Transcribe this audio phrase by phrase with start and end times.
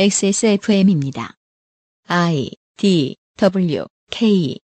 [0.00, 1.34] XSFM입니다.
[2.06, 4.56] I D W K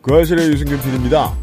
[0.00, 1.36] 그 아실의 유승균 PD입니다.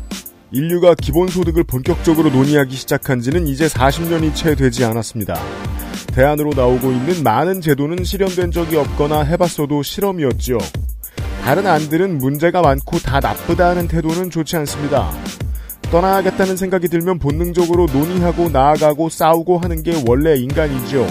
[0.52, 5.40] 인류가 기본소득을 본격적으로 논의하기 시작한 지는 이제 40년이 채 되지 않았습니다.
[6.16, 10.58] 대안으로 나오고 있는 많은 제도는 실현된 적이 없거나 해봤어도 실험이었지요.
[11.44, 15.12] 다른 안들은 문제가 많고 다 나쁘다는 태도는 좋지 않습니다.
[15.92, 21.06] 떠나야겠다는 생각이 들면 본능적으로 논의하고 나아가고 싸우고 하는 게 원래 인간이죠.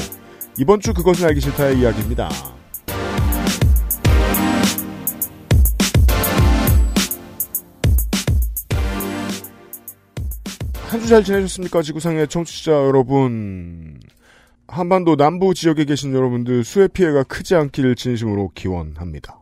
[0.59, 2.28] 이번 주 그것은 알기 싫다의 이야기입니다.
[10.88, 11.83] 한 주 잘 지내셨습니까?
[11.83, 13.98] 지구상의 청취자 여러분.
[14.69, 19.41] 한반도 남부 지역에 계신 여러분들 수해 피해가 크지 않기를 진심으로 기원합니다.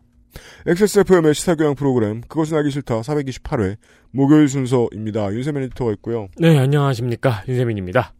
[0.67, 3.77] XSFM의 시사교양 프로그램 그것은 알기 싫다 428회
[4.11, 5.33] 목요일 순서입니다.
[5.33, 6.29] 윤세민 에디터가 있고요.
[6.39, 7.45] 네, 안녕하십니까.
[7.49, 8.13] 윤세민입니다.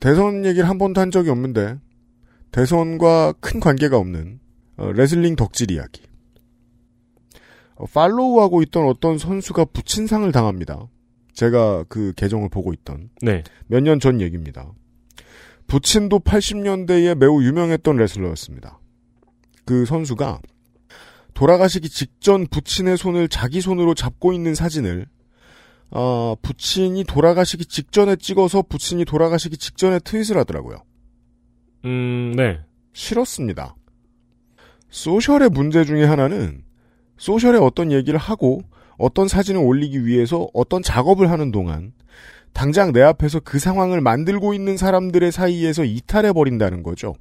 [0.00, 1.76] 대선 얘기를 한 번도 한 적이 없는데
[2.52, 4.40] 대선과 큰 관계가 없는
[4.76, 6.02] 어, 레슬링 덕질 이야기.
[7.76, 10.86] 어, 팔로우하고 있던 어떤 선수가 부친상을 당합니다.
[11.32, 13.42] 제가 그 계정을 보고 있던 네.
[13.66, 14.72] 몇 년 전 얘기입니다.
[15.66, 18.80] 부친도 80년대에 매우 유명했던 레슬러였습니다.
[19.64, 20.40] 그 선수가
[21.34, 25.06] 돌아가시기 직전 부친의 손을 자기 손으로 잡고 있는 사진을
[25.92, 30.82] 어, 부친이 돌아가시기 직전에 찍어서 부친이 돌아가시기 직전에 트윗을 하더라고요.
[31.84, 32.60] 음, 네.
[32.92, 33.74] 싫었습니다.
[34.90, 36.62] 소셜의 문제 중에 하나는
[37.16, 38.62] 소셜에 어떤 얘기를 하고
[38.98, 41.92] 어떤 사진을 올리기 위해서 어떤 작업을 하는 동안
[42.52, 47.14] 당장 내 앞에서 그 상황을 만들고 있는 사람들의 사이에서 이탈해 버린다는 거죠.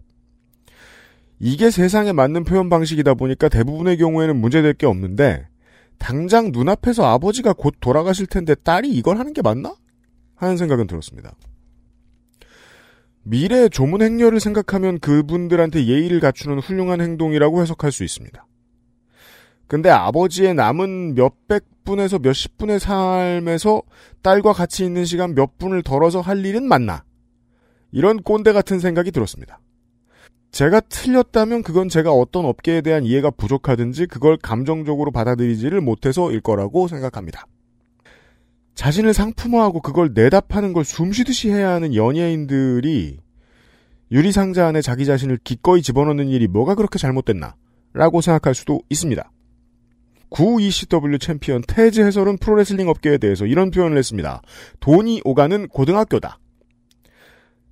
[1.40, 5.48] 이게 세상에 맞는 표현 방식이다 보니까 대부분의 경우에는 문제될 게 없는데
[5.98, 9.76] 당장 눈앞에서 아버지가 곧 돌아가실 텐데 딸이 이걸 하는 게 맞나?
[10.36, 11.34] 하는 생각은 들었습니다.
[13.30, 18.46] 미래의 조문 행렬을 생각하면 그분들한테 예의를 갖추는 훌륭한 행동이라고 해석할 수 있습니다.
[19.68, 23.84] 근데 아버지의 남은 몇백 분에서 몇십 분의 삶에서
[24.24, 27.04] 딸과 같이 있는 시간 몇 분을 덜어서 할 일은 맞나?
[27.92, 29.60] 이런 꼰대 같은 생각이 들었습니다.
[30.52, 37.46] 제가 틀렸다면 그건 제가 어떤 업계에 대한 이해가 부족하든지 그걸 감정적으로 받아들이지를 못해서일 거라고 생각합니다.
[38.80, 43.18] 자신을 상품화하고 그걸 내다 파는 걸 숨쉬듯이 해야 하는 연예인들이
[44.10, 47.58] 유리상자 안에 자기 자신을 기꺼이 집어넣는 일이 뭐가 그렇게 잘못됐나?
[47.92, 49.30] 라고 생각할 수도 있습니다.
[50.30, 54.42] 구 ECW 챔피언 태즈 해설은 프로레슬링 업계에 대해서 이런 표현을 했습니다.
[54.80, 56.40] 돈이 오가는 고등학교다.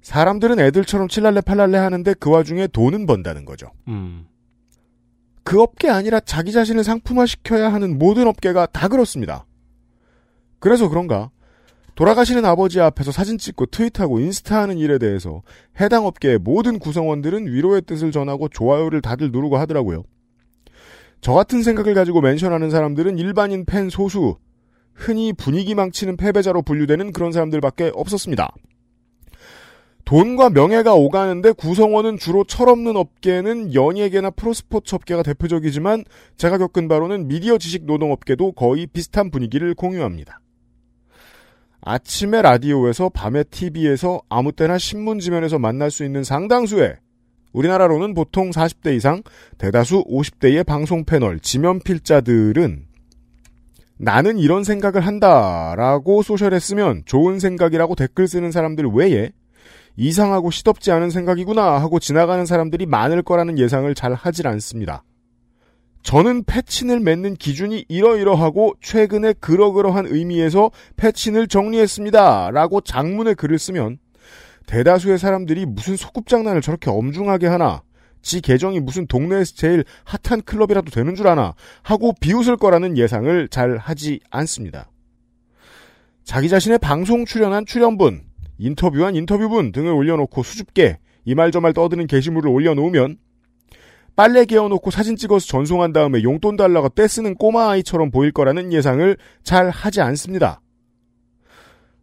[0.02, 3.72] 사람들은 애들처럼 칠랄레 팔랄레 하는데 그 와중에 돈은 번다는 거죠.
[3.88, 4.26] 음.
[5.46, 9.46] 그 업계 아니라 자기 자신을 상품화시켜야 하는 모든 업계가 다 그렇습니다.
[10.60, 11.32] 그래서 그런가
[11.96, 15.42] 돌아가시는 아버지 앞에서 사진 찍고 트윗하고 인스타하는 일에 대해서
[15.82, 20.04] 해당 업계의 모든 구성원들은 위로의 뜻을 전하고 좋아요를 다들 누르고 하더라고요.
[21.22, 24.38] 저 같은 생각을 가지고 멘션하는 사람들은 일반인 팬 소수,
[24.94, 28.54] 흔히 분위기 망치는 패배자로 분류되는 그런 사람들밖에 없었습니다.
[30.06, 36.06] 돈과 명예가 오가는데 구성원은 주로 철없는 업계는 연예계나 프로스포츠 업계가 대표적이지만
[36.38, 40.40] 제가 겪은 바로는 미디어 지식 노동업계도 거의 비슷한 분위기를 공유합니다.
[41.88, 46.98] 아침에 라디오에서 밤에 TV에서 아무 때나 신문지면에서 만날 수 있는 상당수의
[47.54, 49.24] 우리나라로는 보통 40대 이상
[49.58, 52.86] 대다수 50대의 방송 패널 지면 필자들은
[54.00, 59.32] 나는 이런 생각을 한다라고 소셜에 쓰면 좋은 생각이라고 댓글 쓰는 사람들 외에
[59.96, 65.04] 이상하고 시덥지 않은 생각이구나 하고 지나가는 사람들이 많을 거라는 예상을 잘 하질 않습니다.
[66.08, 72.52] 저는 패친을 맺는 기준이 이러이러하고 최근에 그러그러한 의미에서 패친을 정리했습니다.
[72.52, 73.98] 라고 장문의 글을 쓰면
[74.68, 77.84] 대다수의 사람들이 무슨 소꿉장난을 저렇게 엄중하게 하나
[78.22, 81.54] 지 계정이 무슨 동네에서 제일 핫한 클럽이라도 되는 줄 아나
[81.84, 84.90] 하고 비웃을 거라는 예상을 잘 하지 않습니다.
[86.24, 88.22] 자기 자신의 방송 출연한 출연분,
[88.60, 93.18] 인터뷰한 인터뷰분 등을 올려놓고 수줍게 이 말 저 말 떠드는 게시물을 올려놓으면
[94.18, 99.70] 빨래 개어놓고 사진 찍어서 전송한 다음에 용돈 달라고 떼쓰는 꼬마 아이처럼 보일 거라는 예상을 잘
[99.70, 100.60] 하지 않습니다.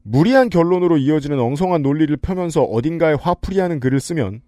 [0.04, 4.42] 무리한 결론으로 이어지는 엉성한 논리를 펴면서 어딘가에 화풀이하는 글을 쓰면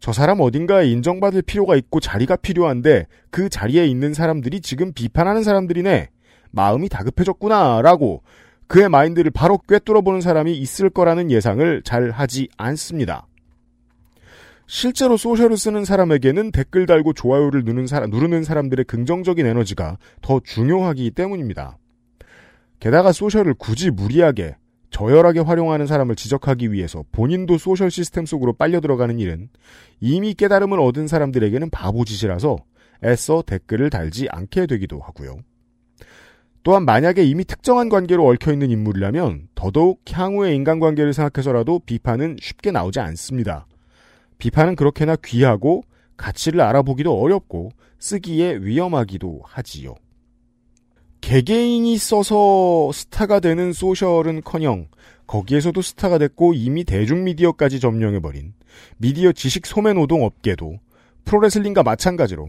[0.00, 6.08] 저 사람 어딘가에 인정받을 필요가 있고 자리가 필요한데 그 자리에 있는 사람들이 지금 비판하는 사람들이네.
[6.50, 8.22] 마음이 다급해졌구나라고
[8.68, 13.26] 그의 마인드를 바로 꿰뚫어보는 사람이 있을 거라는 예상을 잘 하지 않습니다.
[14.74, 21.10] 실제로 소셜을 쓰는 사람에게는 댓글 달고 좋아요를 누르는, 사람, 누르는 사람들의 긍정적인 에너지가 더 중요하기
[21.10, 21.76] 때문입니다.
[22.80, 24.56] 게다가 소셜을 굳이 무리하게
[24.88, 29.50] 저열하게 활용하는 사람을 지적하기 위해서 본인도 소셜 시스템 속으로 빨려 들어가는 일은
[30.00, 32.56] 이미 깨달음을 얻은 사람들에게는 바보 짓이라서
[33.04, 35.40] 애써 댓글을 달지 않게 되기도 하고요.
[36.62, 43.66] 또한 만약에 이미 특정한 관계로 얽혀있는 인물이라면 더더욱 향후의 인간관계를 생각해서라도 비판은 쉽게 나오지 않습니다.
[44.42, 45.84] 비판은 그렇게나 귀하고
[46.16, 49.94] 가치를 알아보기도 어렵고 쓰기에 위험하기도 하지요.
[51.20, 54.88] 개개인이 써서 스타가 되는 소셜은 커녕
[55.28, 58.54] 거기에서도 스타가 됐고 이미 대중미디어까지 점령해버린
[58.96, 60.80] 미디어 지식 소매 노동 업계도
[61.24, 62.48] 프로레슬링과 마찬가지로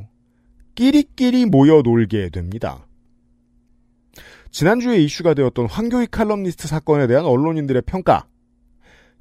[0.74, 2.88] 끼리끼리 모여 놀게 됩니다.
[4.50, 8.26] 지난주에 이슈가 되었던 황교익 칼럼니스트 사건에 대한 언론인들의 평가.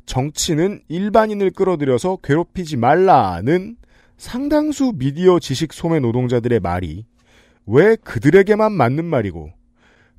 [0.06, 3.76] 정치는 일반인을 끌어들여서 괴롭히지 말라는
[4.16, 7.04] 상당수 미디어 지식 소매 노동자들의 말이
[7.66, 9.50] 왜 그들에게만 맞는 말이고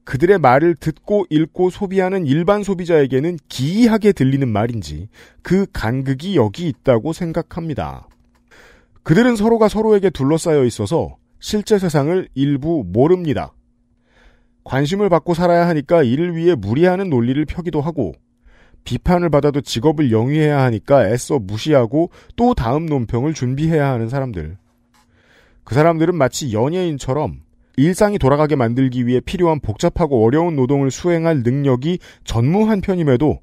[0.04, 5.08] 그들의 말을 듣고 읽고 소비하는 일반 소비자에게는 기이하게 들리는 말인지
[5.42, 8.08] 그 간극이 여기 있다고 생각합니다.
[9.04, 13.54] 그들은 서로가 서로에게 둘러싸여 있어서 실제 세상을 일부 모릅니다.
[14.64, 18.14] 관심을 받고 살아야 하니까 이를 위해 무리하는 논리를 펴기도 하고
[18.84, 24.58] 비판을 받아도 직업을 영위해야 하니까 애써 무시하고 또 다음 논평을 준비해야 하는 사람들.
[25.64, 27.42] 그 사람들은 마치 연예인처럼
[27.78, 33.40] 일상이 돌아가게 만들기 위해 필요한 복잡하고 어려운 노동을 수행할 능력이 전무한 편임에도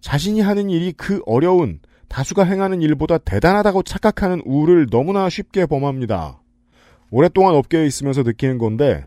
[0.00, 6.40] 자신이 하는 일이 그 어려운 다수가 행하는 일보다 대단하다고 착각하는 우를 너무나 쉽게 범합니다.
[7.10, 9.06] 오랫동안 업계에 있으면서 느끼는 건데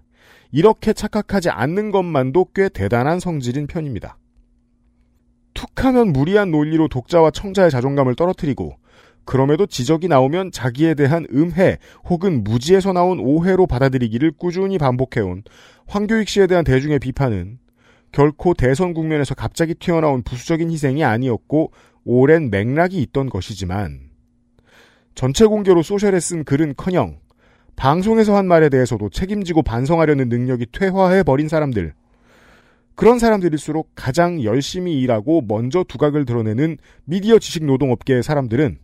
[0.51, 4.17] 이렇게 착각하지 않는 것만도 꽤 대단한 성질인 편입니다.
[5.57, 8.77] 툭하면 무리한 논리로 독자와 청자의 자존감을 떨어뜨리고
[9.25, 15.43] 그럼에도 지적이 나오면 자기에 대한 음해 혹은 무지에서 나온 오해로 받아들이기를 꾸준히 반복해온
[15.87, 17.57] 황교익 씨에 대한 대중의 비판은
[18.11, 21.71] 결코 대선 국면에서 갑자기 튀어나온 부수적인 희생이 아니었고
[22.05, 24.11] 오랜 맥락이 있던 것이지만
[25.15, 27.17] 전체 공개로 소셜에 쓴 글은커녕
[27.75, 31.93] 방송에서 한 말에 대해서도 책임지고 반성하려는 능력이 퇴화해 버린 사람들
[32.97, 38.79] 그런 사람들일수록 가장 열심히 일하고 먼저 두각을 드러내는 미디어 지식 노동업계의 사람들은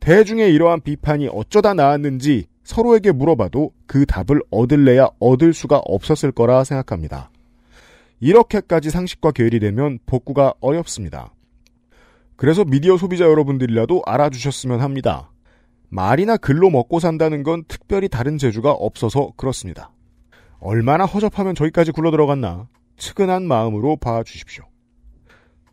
[0.00, 7.30] 대중의 이러한 비판이 어쩌다 나왔는지 서로에게 물어봐도 그 답을 얻을래야 얻을 수가 없었을 거라 생각합니다.
[8.18, 11.32] 이렇게까지 상식과 괴리 되면 복구가 어렵습니다.
[12.34, 15.30] 그래서 미디어 소비자 여러분들이라도 알아주셨으면 합니다.
[15.90, 19.92] 말이나 글로 먹고 산다는 건 특별히 다른 재주가 없어서 그렇습니다.
[20.58, 22.66] 얼마나 허접하면 저기까지 굴러 들어갔나
[22.98, 24.64] 측은한 마음으로 봐주십시오.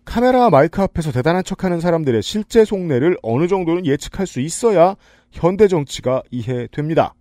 [0.06, 4.96] 카메라와 마이크 앞에서 대단한 척하는 사람들의 실제 속내를 어느 정도는 예측할 수 있어야
[5.32, 7.16] 현대 정치가 이해됩니다.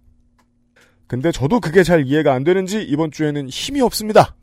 [1.07, 4.37] 근데 저도 그게 잘 이해가 안 되는지 이번 주에는 힘이 없습니다.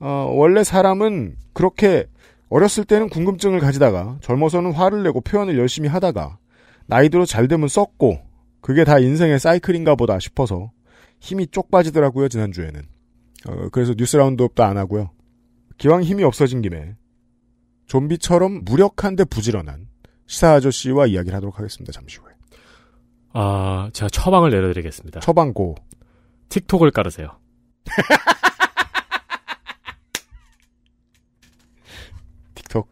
[0.00, 2.06] 어, 원래 사람은 그렇게
[2.48, 6.38] 어렸을 때는 궁금증을 가지다가 젊어서는 화를 내고 표현을 열심히 하다가
[6.86, 8.18] 나이 들어 잘 되면 썩고
[8.60, 10.72] 그게 다 인생의 사이클인가 보다 싶어서
[11.20, 12.99] 힘이 쪽 빠지더라고요 지난주에는.
[13.48, 15.10] 어, 그래서 뉴스 라운드업도 안 하고요.
[15.78, 16.94] 기왕 힘이 없어진 김에
[17.86, 19.88] 좀비처럼 무력한데 부지런한
[20.26, 21.92] 시사 아저씨와 이야기를 하도록 하겠습니다.
[21.92, 22.32] 잠시 후에.
[23.32, 25.20] 아, 제가 처방을 내려드리겠습니다.
[25.20, 25.76] 처방고.
[26.50, 27.38] 틱톡을 깔으세요.
[32.54, 32.88] 틱톡.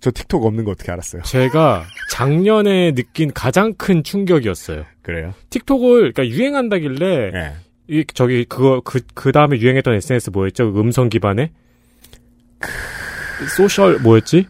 [0.00, 1.22] 저 틱톡 없는 거 어떻게 알았어요?
[1.22, 4.84] 제가 작년에 느낀 가장 큰 충격이었어요.
[5.02, 5.32] 그래요?
[5.50, 7.54] 틱톡을 그러니까 유행한다길래 예.
[7.88, 10.72] 이 저기 그거 그 그 다음에 유행했던 SNS 뭐였죠?
[10.72, 11.50] 그 음성 기반의
[13.56, 14.46] 소셜 뭐였지?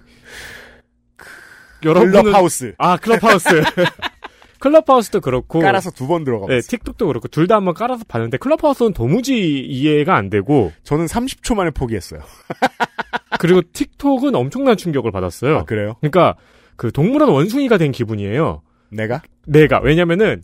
[1.85, 2.75] 여러분은 클럽하우스.
[2.79, 3.49] 아 클럽하우스
[4.61, 6.69] 클럽하우스도 그렇고 깔아서 두 번 들어가 네, 봤어요.
[6.79, 11.71] 틱톡도 그렇고 둘 다 한번 깔아서 봤는데 클럽하우스는 도무지 이해가 안 되고 저는 30초 만에
[11.71, 12.21] 포기했어요.
[13.41, 15.59] 그리고 틱톡은 엄청난 충격을 받았어요.
[15.59, 15.97] 아, 그래요?
[16.01, 16.37] 그러니까
[16.77, 18.63] 그 동물원 원숭이가 된 기분이에요.
[18.91, 19.23] 내가?
[19.47, 20.43] 내가 왜냐면은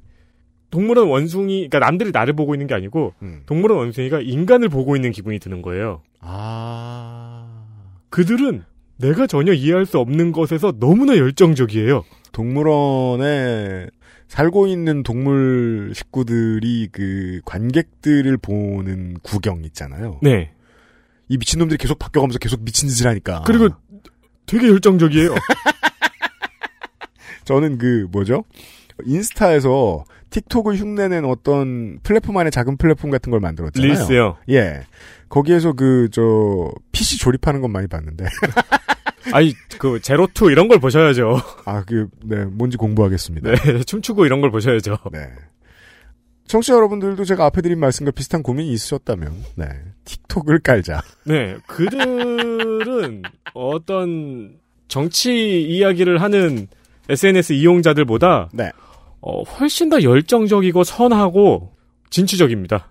[0.70, 3.42] 동물원 원숭이 그러니까 남들이 나를 보고 있는 게 아니고 음.
[3.46, 6.02] 동물원 원숭이가 인간을 보고 있는 기분이 드는 거예요.
[6.20, 7.64] 아.
[8.08, 8.64] 그들은
[8.96, 12.04] 내가 전혀 이해할 수 없는 것에서 너무나 열정적이에요.
[12.32, 13.88] 동물원에
[14.28, 20.20] 살고 있는 동물 식구들이 그 관객들을 보는 구경 있잖아요.
[20.22, 20.52] 네.
[21.28, 23.42] 이 미친놈들이 계속 바뀌어가면서 계속 미친 짓을 하니까.
[23.46, 23.68] 그리고
[24.46, 25.34] 되게 열정적이에요.
[27.44, 28.44] 저는 그 뭐죠?
[29.04, 33.88] 인스타에서 틱톡을 흉내낸 어떤 플랫폼 안에 작은 플랫폼 같은 걸 만들었잖아요.
[33.90, 34.36] 릴스요.
[34.50, 34.82] 예.
[35.28, 38.24] 거기에서 그 저 PC 조립하는 건 많이 봤는데
[39.32, 41.40] 아니 그 제로투 이런 걸 보셔야죠.
[41.66, 43.50] 아 그 네 뭔지 공부하겠습니다.
[43.54, 44.96] 네, 춤추고 이런 걸 보셔야죠.
[45.12, 45.28] 네.
[46.46, 49.66] 청취자 여러분들도 제가 앞에 드린 말씀과 비슷한 고민이 있으셨다면, 네.
[50.04, 51.00] 틱톡을 깔자.
[51.24, 53.22] 네, 그들은
[53.54, 54.56] 어떤
[54.88, 56.66] 정치 이야기를 하는
[57.08, 58.72] SNS 이용자들보다 네.
[59.22, 61.72] 어, 훨씬 더 열정적이고 선하고
[62.10, 62.88] 진취적입니다.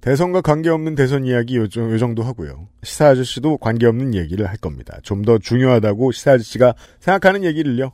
[0.00, 2.68] 대선과 관계없는 대선 이야기 요, 요 정도 하고요.
[2.82, 4.98] 시사 아저씨도 관계없는 얘기를 할 겁니다.
[5.02, 7.92] 좀 더 중요하다고 시사 아저씨가 생각하는 얘기를요.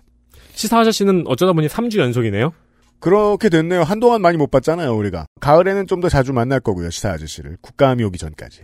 [0.54, 2.52] 시사 아저씨는 어쩌다 보니 3주 연속이네요.
[3.00, 3.82] 그렇게 됐네요.
[3.82, 5.26] 한동안 많이 못 봤잖아요, 우리가.
[5.40, 7.56] 가을에는 좀 더 자주 만날 거고요, 시사 아저씨를.
[7.60, 8.62] 국감이 오기 전까지.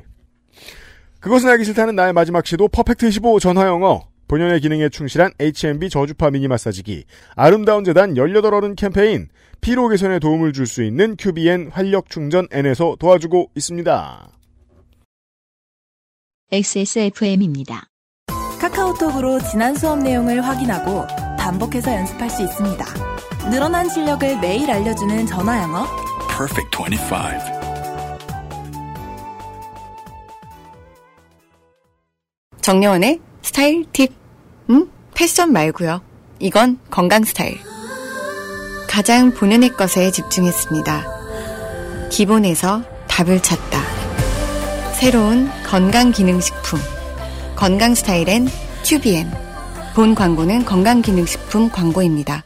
[1.21, 4.12] 그것은 알기 싫다는 나의 마지막 시도 퍼펙트 15 전화영어.
[4.33, 7.05] 본연의 기능에 충실한 H&B 저주파 미니 마사지기.
[7.37, 9.29] 아름다운 재단 18어른 캠페인.
[9.61, 14.31] 피로 개선에 도움을 줄 수 있는 QBN 활력 충전 N에서 도와주고 있습니다.
[16.51, 17.85] XSFM입니다.
[18.59, 21.07] 카카오톡으로 지난 수업 내용을 확인하고
[21.39, 22.87] 반복해서 연습할 수 있습니다.
[23.51, 25.85] 늘어난 실력을 매일 알려주는 전화 영어.
[26.29, 27.17] Perfect 25.
[32.63, 34.22] 정려원의 스타일 팁.
[34.71, 34.91] 음?
[35.15, 36.03] 패션 말고요.
[36.39, 37.59] 이건 건강 스타일.
[38.89, 42.09] 가장 본연의 것에 집중했습니다.
[42.11, 43.81] 기본에서 답을 찾다.
[44.99, 46.79] 새로운 건강기능식품.
[47.57, 48.49] 건강 스타일엔
[48.83, 49.31] 튜비엔.
[49.95, 52.45] 본 광고는 건강기능식품 광고입니다.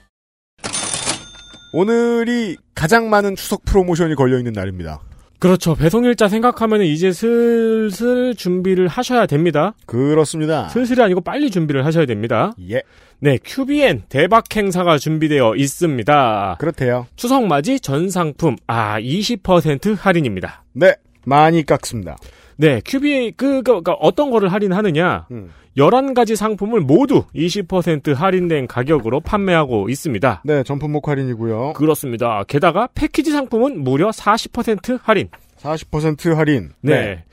[1.73, 5.01] 오늘이 가장 많은 추석 프로모션이 걸려있는 날입니다.
[5.39, 5.75] 그렇죠.
[5.75, 9.75] 배송일자 생각하면 이제 슬슬 준비를 하셔야 됩니다.
[9.87, 10.69] 그렇습니다.
[10.69, 12.53] 슬슬이 아니고 빨리 준비를 하셔야 됩니다.
[12.71, 12.83] 예,
[13.19, 16.57] 네, QBN 대박 행사가 준비되어 있습니다.
[16.59, 17.07] 그렇대요.
[17.17, 20.65] 추석 맞이 전 상품 아 20% 할인입니다.
[20.73, 22.17] 네, 많이 깎습니다.
[22.57, 25.27] 네, QBN 그, 그, 그 어떤 거를 할인하느냐?
[25.31, 25.51] 음.
[25.77, 30.43] 11가지 상품을 모두 20% 할인된 가격으로 판매하고 있습니다.
[30.45, 31.75] 네, 전품목 할인이고요.
[31.75, 32.45] 그렇습니다.
[32.49, 35.29] 게다가 패키지 상품은 무려 40% 할인.
[35.59, 36.71] 40% 할인.
[36.81, 37.25] 네.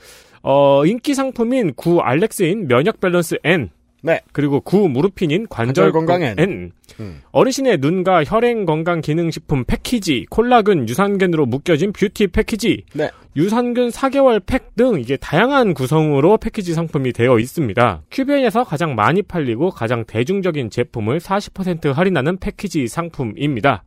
[0.42, 3.70] 어, 인기 상품인 구 알렉스인 면역 밸런스 N.
[4.04, 4.20] 네.
[4.32, 6.34] 그리고 구 무르핀인 관절 관절 건강 N.
[6.38, 6.72] N.
[7.00, 7.22] 음.
[7.32, 13.10] 어르신의 눈과 혈행 건강 기능 식품 패키지, 콜라겐 유산균으로 묶여진 뷰티 패키지, 네.
[13.34, 18.02] 유산균 4개월 팩 등 이게 다양한 구성으로 패키지 상품이 되어 있습니다.
[18.10, 23.84] 큐비엔에서 가장 많이 팔리고 가장 대중적인 제품을 40% 할인하는 패키지 상품입니다.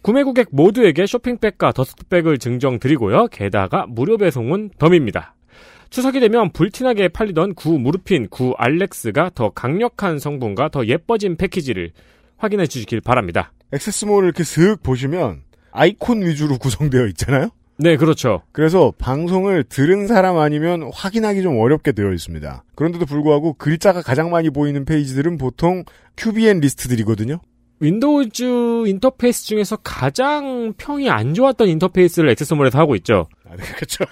[0.00, 3.26] 구매 고객 모두에게 쇼핑백과 더스트백을 증정 드리고요.
[3.26, 5.34] 게다가 무료 배송은 덤입니다.
[5.90, 11.92] 추석이 되면 불티나게 팔리던 구 무르핀, 구 알렉스가 더 강력한 성분과 더 예뻐진 패키지를
[12.36, 13.52] 확인해 주시길 바랍니다.
[13.72, 17.50] 액세스몰을 이렇게 슥 보시면 아이콘 위주로 구성되어 있잖아요?
[17.78, 18.42] 네, 그렇죠.
[18.52, 22.64] 그래서 방송을 들은 사람 아니면 확인하기 좀 어렵게 되어 있습니다.
[22.74, 25.84] 그런데도 불구하고 글자가 가장 많이 보이는 페이지들은 보통
[26.16, 27.38] QBN 리스트들이거든요?
[27.80, 33.28] 윈도우즈 인터페이스 중에서 가장 평이 안 좋았던 인터페이스를 액세스몰에서 하고 있죠.
[33.56, 34.04] 그렇죠.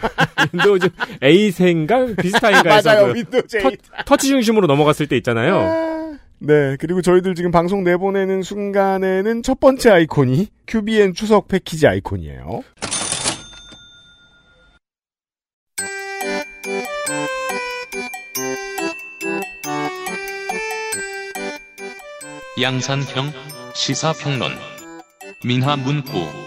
[0.53, 0.89] 윈도우즈
[1.21, 3.07] 8인가 비슷한가 해서 맞아요.
[3.09, 4.05] 그 윈도우즈 터, 8.
[4.07, 5.59] 터치 중심으로 넘어갔을 때 있잖아요.
[5.59, 12.63] 아, 네, 그리고 저희들 지금 방송 내보내는 순간에는 첫 번째 아이콘이 QBN 추석 패키지 아이콘이에요.
[22.61, 23.33] 양산형
[23.75, 24.53] 시사평론
[25.45, 26.44] 민하문구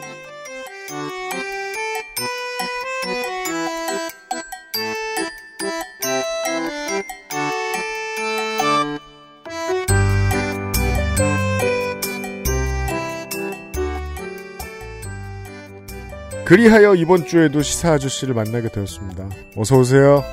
[16.48, 19.30] 그리하여 이번 주에도 시사 아저씨를 만나게 되었습니다.
[19.58, 20.24] 어서 오세요.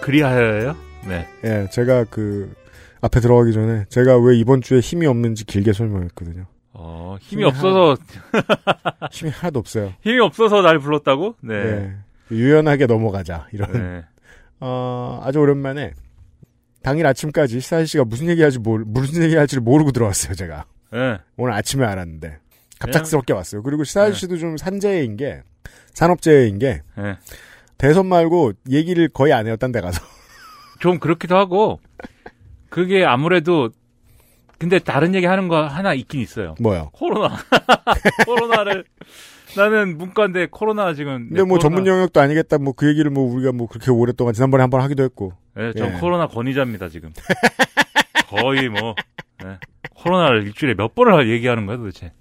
[0.00, 0.76] 그리하여요?
[1.06, 1.24] 네.
[1.44, 2.52] 예, 제가 그
[3.00, 6.46] 앞에 들어가기 전에 제가 왜 이번 주에 힘이 없는지 길게 설명했거든요.
[6.72, 7.96] 어, 힘이 힘이 없어서,
[9.12, 9.92] 힘이 하나도 없어요.
[10.00, 11.36] 힘이 없어서 날 불렀다고?
[11.42, 11.54] 네.
[11.54, 11.92] 예,
[12.32, 13.70] 유연하게 넘어가자 이런.
[13.70, 14.04] 네.
[14.58, 15.92] 어, 아주 오랜만에
[16.82, 20.64] 당일 아침까지 시사 아저씨가 무슨 얘기할지 모르, 무슨 얘기할지를 모르고 들어왔어요 제가.
[20.90, 21.18] 네.
[21.36, 22.38] 오늘 아침에 알았는데
[22.80, 23.62] 갑작스럽게 왔어요.
[23.62, 25.44] 그리고 시사 아저씨도 좀 산재인 게
[25.94, 27.16] 산업재해인 게 네.
[27.78, 30.00] 대선 말고 얘기를 거의 안 해요 딴 데 가서.
[30.80, 31.78] 좀 그렇기도 하고,
[32.68, 33.70] 그게 아무래도,
[34.58, 36.54] 근데 다른 얘기 하는 거 하나 있긴 있어요.
[36.60, 36.90] 뭐요?
[36.92, 37.36] 코로나.
[38.26, 38.84] 코로나를,
[39.56, 41.28] 나는 문과인데 코로나 지금.
[41.28, 42.58] 근데 뭐 전문 영역도 아니겠다.
[42.58, 45.34] 뭐 그 얘기를 뭐 우리가 뭐 그렇게 오랫동안 지난번에 한 번 하기도 했고.
[45.54, 45.98] 네, 전 예.
[46.00, 47.12] 코로나 권위자입니다, 지금.
[48.28, 48.94] 거의 뭐,
[49.44, 49.58] 네.
[49.94, 52.12] 코로나를 일주일에 몇 번을 얘기하는 거야, 도대체.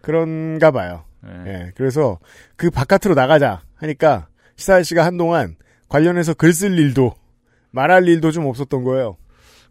[0.00, 1.04] 그런가 봐요.
[1.24, 1.32] 네.
[1.46, 1.72] 예.
[1.76, 2.18] 그래서
[2.56, 5.56] 그 바깥으로 나가자 하니까 시사 씨가 한동안
[5.88, 7.14] 관련해서 글 쓸 일도
[7.70, 9.16] 말할 일도 좀 없었던 거예요.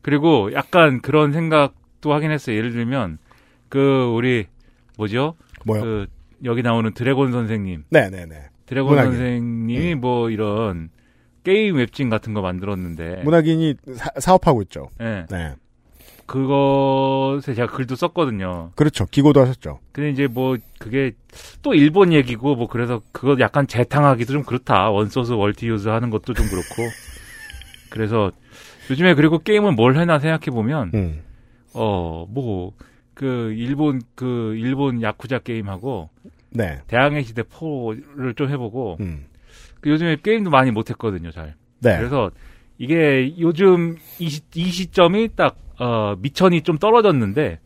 [0.02, 2.56] 그리고 약간 그런 생각도 하긴 했어요.
[2.58, 3.20] 예를 들면,
[3.70, 4.48] 그, 우리,
[4.98, 5.36] 뭐죠?
[5.66, 5.82] 뭐요?
[5.82, 6.08] 그,
[6.44, 8.50] 여기 나오는 드래곤 선생님, 네 네 네.
[8.66, 9.12] 드래곤 문학인.
[9.12, 10.90] 선생님이 뭐 이런
[11.44, 13.76] 게임 웹진 같은 거 만들었는데, 문학인이
[14.18, 14.90] 사, 업하고 있죠.
[15.00, 15.54] 예, 네.
[16.26, 18.72] 그것에 제가 글도 썼거든요.
[18.76, 19.06] 그렇죠.
[19.06, 19.80] 기고도 하셨죠.
[19.92, 21.12] 근데 이제 뭐 그게
[21.62, 24.90] 또 일본 얘기고 뭐 그래서 그거 약간 재탕하기도 좀 그렇다.
[24.90, 26.90] 원소스 월티유즈 하는 것도 좀 그렇고.
[27.90, 28.32] 그래서
[28.90, 31.22] 요즘에 그리고 게임을 뭘 해나 생각해 보면 음.
[31.74, 32.74] 어뭐
[33.14, 36.10] 그 일본 그 일본 야쿠자 게임하고
[36.50, 36.80] 네.
[36.88, 39.26] 대항해 시대 4를 좀 해보고 음.
[39.80, 41.32] 그 요즘에 게임도 많이 못했거든요.
[41.32, 41.56] 잘.
[41.80, 41.98] 네.
[41.98, 42.32] 그래서
[42.82, 47.60] 이게 요즘 이, 시, 이 시점이 딱, 어, 미천이 좀 떨어졌는데,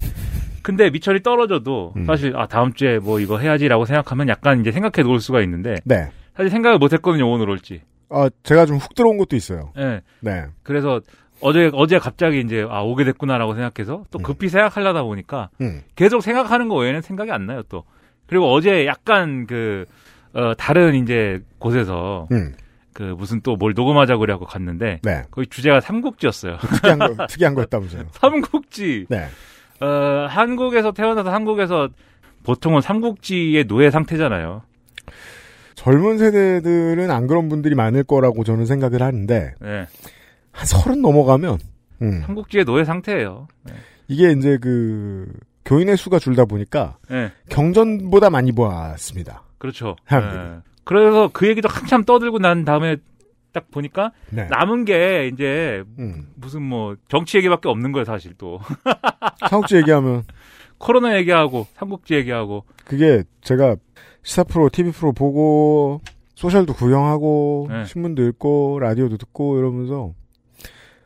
[0.62, 2.04] 근데 미천이 떨어져도 음.
[2.06, 6.10] 사실, 아, 다음 주에 뭐 이거 해야지라고 생각하면 약간 이제 생각해 놓을 수가 있는데, 네.
[6.36, 7.82] 사실 생각을 못 했거든요, 오늘 올지.
[8.10, 9.72] 아, 제가 좀 훅 들어온 것도 있어요.
[9.78, 10.02] 예.
[10.20, 10.48] 네.
[10.64, 11.00] 그래서
[11.40, 14.22] 어제, 어제 갑자기 이제, 아, 오게 됐구나라고 생각해서 또 음.
[14.22, 15.82] 급히 생각하려다 보니까 음.
[15.96, 17.86] 계속 생각하는 거 외에는 생각이 안 나요, 또.
[18.28, 19.86] 그리고 어제 약간 그,
[20.34, 22.54] 어, 다른 이제 곳에서 음.
[22.96, 25.24] 그 무슨 또 뭘 녹음하자고 그래갖고 갔는데, 네.
[25.30, 26.58] 거기 주제가 삼국지였어요.
[26.60, 28.06] 특이한 거, 특이한 거였다면서요.
[28.14, 29.08] 삼국지.
[29.10, 29.26] 네.
[29.82, 31.90] 어, 한국에서 태어나서 한국에서
[32.44, 34.62] 보통은 삼국지의 노예 상태잖아요.
[35.76, 39.86] 젊은 세대들은 안 그런 분들이 많을 거라고 저는 생각을 하는데, 네.
[40.52, 41.58] 한 서른 넘어가면,
[42.02, 42.22] 음.
[42.26, 43.48] 삼국지의 노예 상태예요.
[43.64, 43.74] 네.
[44.08, 45.28] 이게 이제 그,
[45.66, 47.30] 교인의 수가 줄다 보니까, 네.
[47.50, 49.44] 경전보다 많이 보았습니다.
[49.58, 49.98] 그렇죠.
[50.86, 52.98] 그래서 그 얘기도 한참 떠들고 난 다음에
[53.52, 54.48] 딱 보니까 네.
[54.50, 56.28] 남은 게 이제 음.
[56.36, 58.60] 무슨 뭐 정치 얘기밖에 없는 거예요, 사실 또.
[59.50, 60.24] 사국지 얘기하면,
[60.78, 62.66] 코로나 얘기하고 삼국지 얘기하고.
[62.86, 63.76] 그게 제가
[64.24, 66.02] 시사 프로, TV 프로 보고,
[66.36, 67.86] 소셜도 구경하고, 네.
[67.86, 70.14] 신문도 읽고, 라디오도 듣고 이러면서,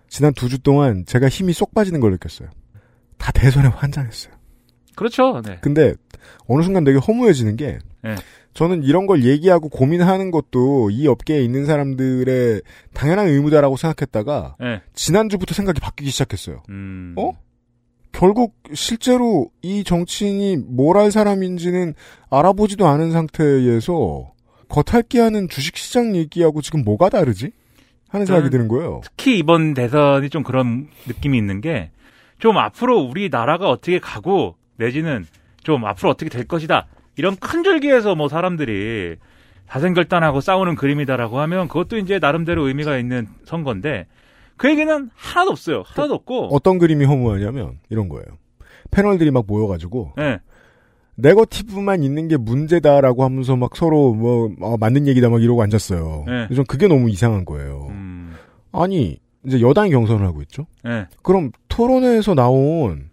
[0.08, 2.50] 지난 두 주 동안 제가 힘이 쏙 빠지는 걸 느꼈어요.
[3.20, 4.34] 다 대선에 환장했어요.
[4.96, 5.42] 그렇죠.
[5.46, 5.60] 네.
[5.62, 5.94] 근데
[6.48, 8.16] 어느 순간 되게 허무해지는 게 네.
[8.60, 12.62] 저는 이런 걸 얘기하고 고민하는 것도 이 업계에 있는 사람들의
[12.94, 14.82] 당연한 의무다라고 생각했다가 네.
[14.94, 16.64] 지난주부터 생각이 바뀌기 시작했어요.
[16.68, 17.16] 음.
[17.18, 17.32] 어?
[18.12, 21.94] 결국 실제로 이 정치인이 뭘 할 사람인지는
[22.30, 24.34] 알아보지도 않은 상태에서
[24.68, 27.52] 겉핥기하는 주식시장 얘기하고 지금 뭐가 다르지?
[28.10, 29.00] 하는 생각이 드는 거예요.
[29.06, 31.92] 특히 이번 대선이 좀 그런 느낌이 있는 게
[32.40, 35.26] 좀 앞으로 우리 나라가 어떻게 가고 내지는
[35.64, 36.88] 좀 앞으로 어떻게 될 것이다
[37.20, 39.18] 이런 큰 줄기에서 뭐 사람들이
[39.68, 44.08] 다생결단하고 싸우는 그림이다라고 하면 그것도 이제 나름대로 의미가 있는 선거인데
[44.56, 48.24] 그 얘기는 하나도 없어요 하나도 없고 어떤 그림이 허무하냐면 이런 거예요.
[48.92, 50.40] 패널들이 막 모여가지고 예
[51.16, 56.24] 네거티브만 있는 게 문제다라고 하면서 막 서로 뭐 어, 맞는 얘기다 막 이러고 앉았어요.
[56.26, 56.56] 네.
[56.56, 57.88] 전 그게 너무 이상한 거예요.
[57.90, 58.34] 음,
[58.72, 60.68] 아니 이제 여당이 경선을 하고 있죠.
[60.88, 63.09] 예 그럼 토론회에서 나온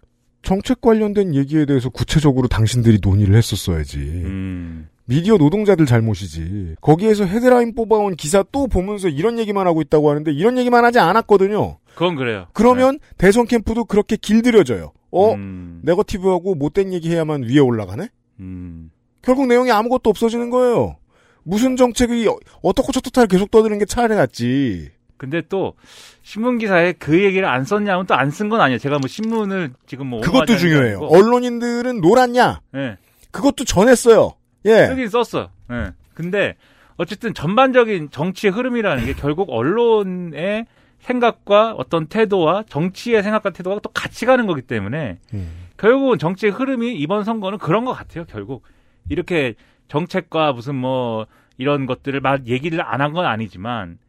[0.47, 3.97] 정책 관련된 얘기에 대해서 구체적으로 당신들이 논의를 했었어야지.
[3.97, 6.75] 음, 미디어 노동자들 잘못이지.
[6.79, 11.79] 거기에서 헤드라인 뽑아온 기사 또 보면서 이런 얘기만 하고 있다고 하는데 이런 얘기만 하지 않았거든요.
[11.95, 14.93] 그건 그래요 그러면 대선 캠프도 그렇게 길들여져요.
[15.11, 15.33] 어?
[15.33, 18.07] 음, 네거티브하고 못된 얘기 해야만 위에 올라가네?
[18.39, 18.89] 음,
[19.21, 20.95] 결국 내용이 아무것도 없어지는 거예요.
[21.43, 24.91] 무슨 정책이 어- 어떻고 저떻다 계속 떠드는 게 차라리 낫지.
[25.17, 25.73] 근데 또
[26.21, 30.07] 신문 기사에 그 얘기를 안 썼냐면 또 안 쓴 건 아니에요 제가 뭐 신문을 지금
[30.07, 30.99] 뭐 그것도 중요해요.
[30.99, 32.61] 언론인들은 놀았냐?
[32.75, 32.97] 예
[33.31, 34.33] 그것도 전했어요.
[34.65, 34.87] 예.
[34.87, 35.49] 쓰긴 썼어.
[35.71, 35.91] 예.
[36.13, 36.55] 근데
[36.97, 40.65] 어쨌든 전반적인 정치의 흐름이라는 게 결국 언론의
[40.99, 45.51] 생각과 어떤 태도와 정치의 생각과 태도가 또 같이 가는 거기 때문에 음.
[45.77, 48.25] 결국은 정치의 흐름이 이번 선거는 그런 것 같아요.
[48.25, 48.63] 결국
[49.09, 49.53] 이렇게
[49.89, 51.27] 정책과 무슨 뭐
[51.57, 53.99] 이런 것들을 막 얘기를 안 한 건 아니지만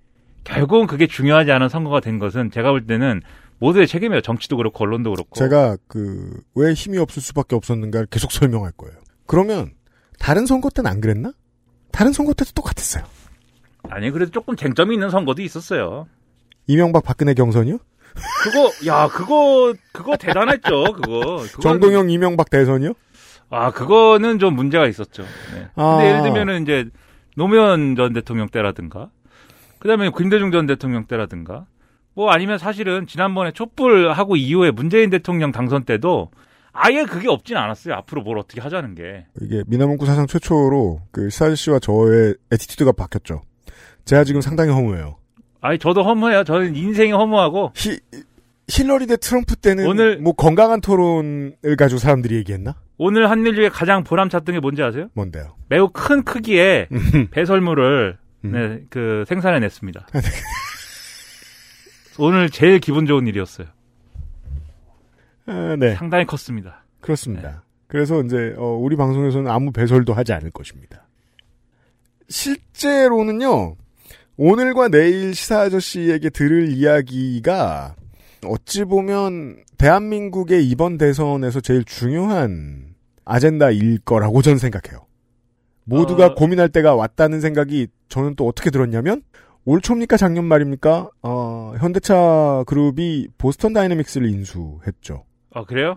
[0.48, 3.22] 결국은 그게 중요하지 않은 선거가 된 것은 제가 볼 때는
[3.58, 4.20] 모두의 책임이에요.
[4.20, 5.30] 정치도 그렇고 언론도 그렇고.
[5.34, 8.96] 제가 그 왜 힘이 없을 수밖에 없었는가를 계속 설명할 거예요.
[9.26, 9.72] 그러면
[10.18, 11.32] 다른 선거 때는 안 그랬나?
[11.92, 13.04] 다른 선거 때도 똑같았어요.
[13.90, 16.06] 아니 그래도 조금 쟁점이 있는 선거도 있었어요.
[16.66, 17.78] 이명박 박근혜 경선이요?
[18.42, 22.92] 그거 야 그거 그거 대단했죠 그거 그건- 정동영 이명박 대선이요?
[23.50, 25.22] 아 그거는 좀 문제가 있었죠
[25.54, 25.68] 네.
[25.76, 25.96] 아.
[25.96, 26.86] 근데 예를 들면은 이제
[27.36, 29.10] 노무현 전 대통령 때라든가
[29.80, 31.66] 그다음에 김대중 전 대통령 때라든가
[32.14, 36.30] 뭐 아니면 사실은 지난번에 촛불 하고 이후에 문재인 대통령 당선 때도
[36.72, 41.56] 아예 그게 없진 않았어요 앞으로 뭘 어떻게 하자는 게 이게 민하문구 사상 최초로 그 시사지
[41.56, 43.42] 씨와 저의 attitude가 바뀌었죠.
[44.04, 45.16] 제가 지금 상당히 허무해요.
[45.60, 47.98] 아니 저도 허무해요 저는 인생이 허무하고 히,
[48.68, 52.74] 힐러리 대 트럼프 때는 오늘- 뭐 건강한 토론을 가지고 사람들이 얘기했나?
[52.96, 55.08] 오늘 한일 중에 가장 보람찼던 게 뭔지 아세요?
[55.14, 55.54] 뭔데요?
[55.68, 56.88] 매우 큰 크기의
[57.30, 58.52] 배설물을 음.
[58.52, 60.06] 네, 그 생산해냈습니다.
[62.18, 63.68] 오늘 제일 기분 좋은 일이었어요.
[65.46, 66.84] 아, 네, 상당히 컸습니다.
[67.00, 67.62] 그렇습니다.
[67.86, 71.06] 그래서 이제 어, 우리 방송에서는 아무 배설도 하지 않을 것입니다.
[72.28, 73.76] 실제로는요.
[74.36, 77.96] 오늘과 내일 시사 아저씨에게 들을 이야기가
[78.44, 85.07] 어찌 보면 대한민국의 이번 대선에서 제일 중요한 아젠다일 거라고 저는 생각해요.
[85.88, 86.34] 모두가 어.
[86.34, 89.22] 고민할 때가 왔다는 생각이 저는 또 어떻게 들었냐면
[89.64, 91.10] 올 초입니까 작년 말입니까?
[91.22, 95.24] 어, 현대차 그룹이 보스턴 다이내믹스를 인수했죠.
[95.54, 95.96] 아 그래요?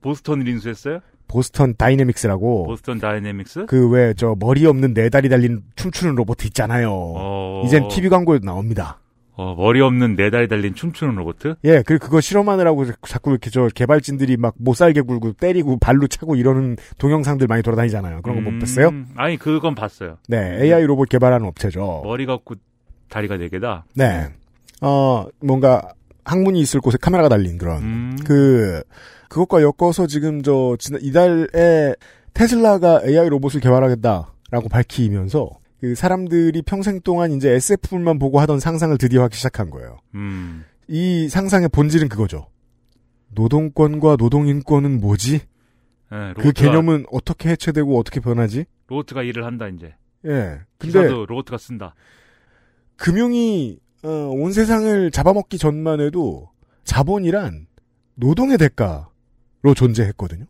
[0.00, 1.00] 보스턴을 인수했어요?
[1.26, 3.66] 보스턴 다이내믹스라고 보스턴 다이내믹스?
[3.66, 6.90] 그 왜 저 머리 없는 네 다리 달린 춤추는 로봇 있잖아요.
[6.92, 9.00] 어, 이젠 TV 광고에도 나옵니다.
[9.38, 11.36] 어, 머리 없는 네 다리 달린 춤추는 로봇?
[11.64, 16.34] 예, 그 그거 실험하느라고 자꾸 이렇게 저 개발진들이 막 못 살게 굴고 때리고 발로 차고
[16.34, 18.22] 이러는 동영상들 많이 돌아다니잖아요.
[18.22, 18.92] 그런 거못 음, 봤어요?
[19.14, 20.18] 아니 그건 봤어요.
[20.28, 22.02] 네, AI 로봇 개발하는 업체죠.
[22.04, 22.56] 머리가 없고
[23.08, 23.84] 다리가 네 개다.
[23.94, 24.26] 네,
[24.82, 25.92] 어 뭔가
[26.24, 28.82] 항문이 있을 곳에 카메라가 달린 그런 음, 그
[29.28, 31.94] 그것과 엮어서 지금 저 지난 이달에
[32.34, 39.22] 테슬라가 AI 로봇을 개발하겠다라고 밝히면서 그 사람들이 평생 동안 이제 SF물만 보고 하던 상상을 드디어
[39.24, 39.98] 하기 시작한 거예요.
[40.14, 42.48] 음, 이 상상의 본질은 그거죠.
[43.34, 45.40] 노동권과 노동인권은 뭐지?
[46.12, 48.64] 예, 그 개념은 어떻게 해체되고 어떻게 변하지?
[48.88, 49.94] 로봇가 일을 한다 이제.
[50.24, 50.60] 예.
[50.78, 51.94] 근데 로봇가 쓴다.
[52.96, 56.50] 금융이 어, 온 세상을 잡아먹기 전만 해도
[56.84, 57.66] 자본이란
[58.14, 60.46] 노동의 대가로 존재했거든요.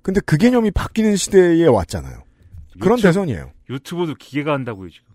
[0.00, 2.22] 근데 그 개념이 바뀌는 시대에 왔잖아요.
[2.80, 3.52] 그런 대선이에요.
[3.72, 5.12] 유튜브도 기계가 한다고요 지금.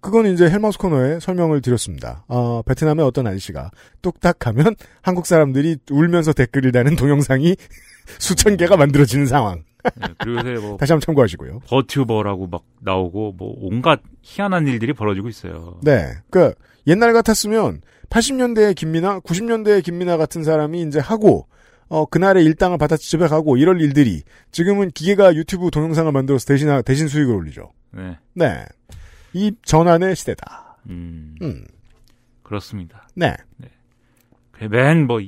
[0.00, 2.24] 그건 이제 헬마우스 코너에 설명을 드렸습니다.
[2.28, 3.70] 어, 베트남의 어떤 아저씨가
[4.02, 7.56] 뚝딱하면 한국 사람들이 울면서 댓글을 다는 동영상이
[8.18, 9.64] 수천 개가 만들어지는 상황.
[9.84, 11.60] 예, 그리고 요새 뭐 다시 한번 참고하시고요.
[11.66, 15.80] 버튜버라고 막 나오고 뭐 온갖 희한한 일들이 벌어지고 있어요.
[15.82, 16.12] 네.
[16.30, 16.54] 그
[16.86, 21.48] 옛날 같았으면 80년대의 김민아, 90년대의 김민아 같은 사람이 이제 하고
[21.88, 27.08] 어 그날의 일당을 받아 집에 가고 이럴 일들이 지금은 기계가 유튜브 동영상을 만들어서 대신 대신
[27.08, 27.72] 수익을 올리죠.
[27.92, 28.64] 네, 네.
[29.32, 30.78] 이 전환의 시대다.
[30.88, 31.64] 음, 음.
[32.42, 33.08] 그렇습니다.
[33.14, 33.36] 네.
[34.60, 35.20] 맨뭐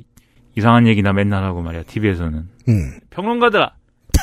[0.55, 2.99] 이상한 얘기나 맨날 하고 말이야 TV에서는 음.
[3.09, 3.65] 평론가들아.
[3.65, 4.19] 네.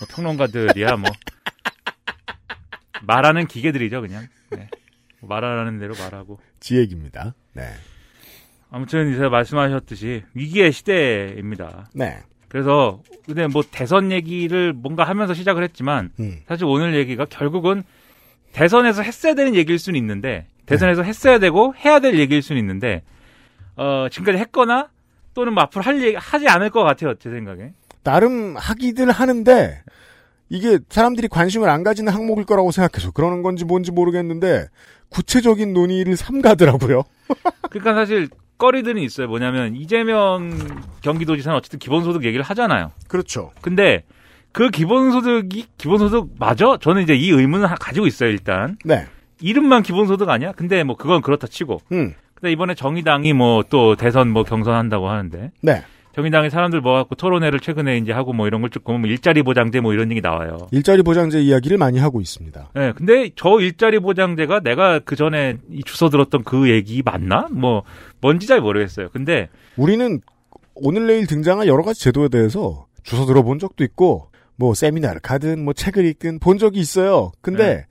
[0.00, 1.10] 뭐 평론가들이야 뭐
[3.02, 4.26] 말하는 기계들이죠 그냥.
[4.50, 4.68] 네.
[5.20, 6.40] 뭐 말하라는 대로 말하고.
[6.60, 7.34] 지 얘기입니다.
[7.52, 7.68] 네.
[8.72, 11.90] 아무튼 이제 말씀하셨듯이 위기의 시대입니다.
[11.94, 12.18] 네.
[12.48, 16.40] 그래서 근데 뭐 대선 얘기를 뭔가 하면서 시작을 했지만 음.
[16.48, 17.82] 사실 오늘 얘기가 결국은
[18.52, 23.02] 대선에서 했어야 되는 얘기일 수는 있는데 대선에서 했어야 되고 해야 될 얘기일 수는 있는데
[23.76, 24.88] 어 지금까지 했거나
[25.34, 27.72] 또는 뭐 앞으로 할 얘기 하지 않을 것 같아요 제 생각에.
[28.02, 29.82] 나름 하기들 하는데
[30.48, 34.68] 이게 사람들이 관심을 안 가지는 항목일 거라고 생각해서 그러는 건지 뭔지 모르겠는데
[35.10, 37.02] 구체적인 논의를 삼가더라고요.
[37.70, 38.28] 그러니까 사실
[38.62, 39.26] 거리들은 있어요.
[39.26, 40.56] 뭐냐면 이재명
[41.00, 42.92] 경기도지사는 어쨌든 기본소득 얘기를 하잖아요.
[43.08, 43.50] 그렇죠.
[43.60, 44.04] 근데
[44.52, 46.76] 그 기본소득이 기본소득 맞아?
[46.80, 48.76] 저는 이제 이 의문을 하- 가지고 있어요 일단.
[48.84, 49.06] 네.
[49.40, 50.52] 이름만 기본소득 아니야?
[50.52, 51.80] 근데 뭐 그건 그렇다 치고.
[51.90, 52.14] 음.
[52.34, 55.82] 근데 이번에 정의당이 뭐 또 대선 뭐 경선한다고 하는데 네.
[56.14, 59.80] 정의당이 사람들 모아갖고 토론회를 최근에 이제 하고 뭐 이런 걸 쭉 보면 뭐 일자리 보장제
[59.80, 60.58] 뭐 이런 얘기 나와요.
[60.70, 62.70] 일자리 보장제 이야기를 많이 하고 있습니다.
[62.76, 67.46] 예, 근데 저 일자리 보장제가 내가 그 전에 이 주워 들었던 그 얘기 맞나?
[67.50, 67.82] 뭐
[68.20, 69.08] 뭔지 잘 모르겠어요.
[69.12, 70.20] 근데 우리는
[70.74, 75.72] 오늘 내일 등장한 여러 가지 제도에 대해서 주워 들어본 적도 있고 뭐 세미나를 가든 뭐
[75.72, 77.32] 책을 읽든 본 적이 있어요.
[77.40, 77.86] 근데 네.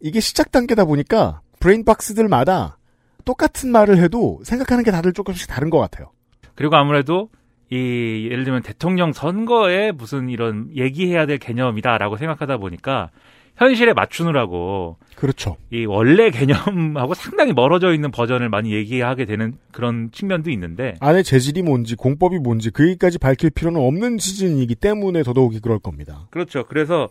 [0.00, 2.78] 이게 시작 단계다 보니까 브레인박스들마다
[3.24, 6.10] 똑같은 말을 해도 생각하는 게 다들 조금씩 다른 것 같아요.
[6.54, 7.28] 그리고 아무래도
[7.74, 13.10] 이 예를 들면 대통령 선거에 무슨 이런 얘기해야 될 개념이다라고 생각하다 보니까
[13.56, 15.56] 현실에 맞추느라고 그렇죠.
[15.72, 21.62] 이 원래 개념하고 상당히 멀어져 있는 버전을 많이 얘기하게 되는 그런 측면도 있는데 안에 재질이
[21.62, 26.28] 뭔지 공법이 뭔지 그 얘기까지 밝힐 필요는 없는 시즌이기 때문에 더더욱이 그럴 겁니다.
[26.30, 26.64] 그렇죠.
[26.64, 27.08] 그래서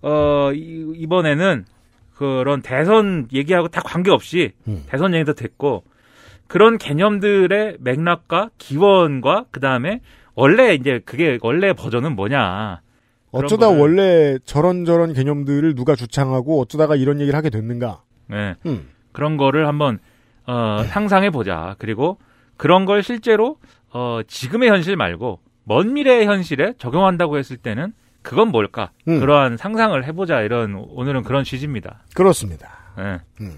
[0.00, 1.64] 어 이, 이번에는
[2.14, 4.84] 그런 대선 얘기하고 다 관계없이 음.
[4.86, 5.82] 대선 얘기도 됐고
[6.46, 10.00] 그런 개념들의 맥락과 기원과 그 다음에
[10.34, 12.80] 원래 이제 그게 원래 버전은 뭐냐.
[13.30, 18.02] 어쩌다 거를- 원래 저런 저런 개념들을 누가 주창하고 어쩌다가 이런 얘기를 하게 됐는가?
[18.28, 18.54] 네.
[18.66, 18.88] 음.
[19.12, 19.98] 그런 거를 한번
[20.46, 21.74] 어, 상상해 보자.
[21.78, 22.18] 그리고
[22.56, 23.56] 그런 걸 실제로
[23.92, 28.90] 어, 지금의 현실 말고 먼 미래의 현실에 적용한다고 했을 때는 그건 뭘까?
[29.08, 29.20] 음.
[29.20, 30.40] 그러한 상상을 해보자.
[30.42, 32.02] 이런 오늘은 그런 취지입니다.
[32.14, 32.70] 그렇습니다.
[32.96, 33.18] 네.
[33.40, 33.52] 음.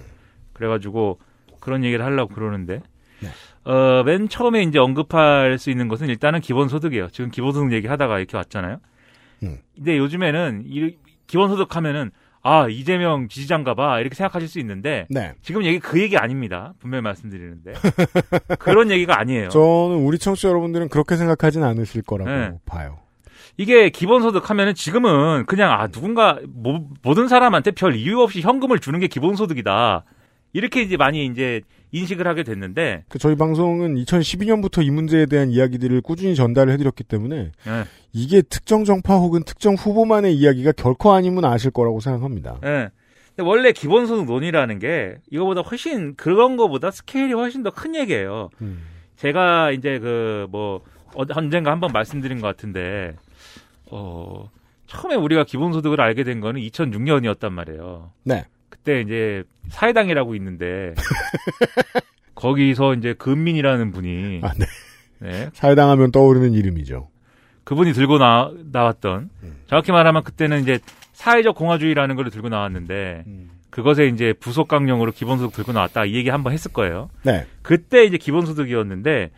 [0.53, 1.19] 그래가지고
[1.67, 2.81] 그런 얘기를 하려고 그러는데
[3.21, 3.29] 네.
[3.71, 7.09] 어, 맨 처음에 이제 언급할 수 있는 것은 일단은 기본소득이에요.
[7.11, 8.79] 지금 기본소득 얘기하다가 이렇게 왔잖아요.
[9.43, 9.59] 음.
[9.75, 15.35] 근데 요즘에는 이 기본소득 하면은 아 이재명 지지자인가 봐 이렇게 생각하실 수 있는데 네.
[15.43, 16.73] 지금 얘기 그 얘기 아닙니다.
[16.79, 17.73] 분명히 말씀드리는데
[18.61, 19.49] 그런 얘기가 아니에요.
[19.49, 22.53] 저는 우리 청취자 여러분들은 그렇게 생각하진 않으실 거라고 네.
[22.65, 22.99] 봐요.
[23.57, 29.01] 이게 기본소득 하면은 지금은 그냥 아 누군가 모, 모든 사람한테 별 이유 없이 현금을 주는
[29.01, 30.05] 게 기본소득이다.
[30.57, 31.61] 이렇게 이제 많이 이제
[31.93, 37.53] 인식을 하게 됐는데 그 저희 방송은 2012년부터 이 문제에 대한 이야기들을 꾸준히 전달을 해드렸기 때문에
[37.67, 37.85] 예.
[38.13, 42.59] 이게 특정 정파 혹은 특정 후보만의 이야기가 결코 아니면 아실 거라고 생각합니다.
[42.65, 42.89] 예.
[43.35, 48.49] 근데 원래 기본소득 논의라는 게 이거보다 훨씬 그런 거보다 스케일이 훨씬 더 큰 얘기예요.
[48.63, 48.83] 음.
[49.17, 50.81] 제가 이제 그 뭐
[51.15, 53.15] 언젠가 한번 말씀드린 것 같은데
[53.91, 54.49] 어
[54.87, 58.11] 처음에 우리가 기본소득을 알게 된 거는 2006년이었단 말이에요.
[58.25, 58.45] 네.
[58.87, 60.95] 그때 이제 사회당이라고 있는데
[62.37, 64.67] 거기서 이제 금민이라는 분이 아, 네.
[65.19, 67.09] 네, 사회당하면 떠오르는 이름이죠.
[67.65, 69.57] 그분이 들고 나, 나왔던 음.
[69.67, 70.79] 정확히 말하면 그때는 이제
[71.15, 73.25] 사회적 공화주의라는 걸 들고 나왔는데
[73.71, 77.11] 그것에 이제 부속 강령으로 기본소득 들고 나왔다 이 얘기 한번 했을 거예요.
[77.25, 77.45] 네.
[77.63, 79.31] 그때 이제 기본소득이었는데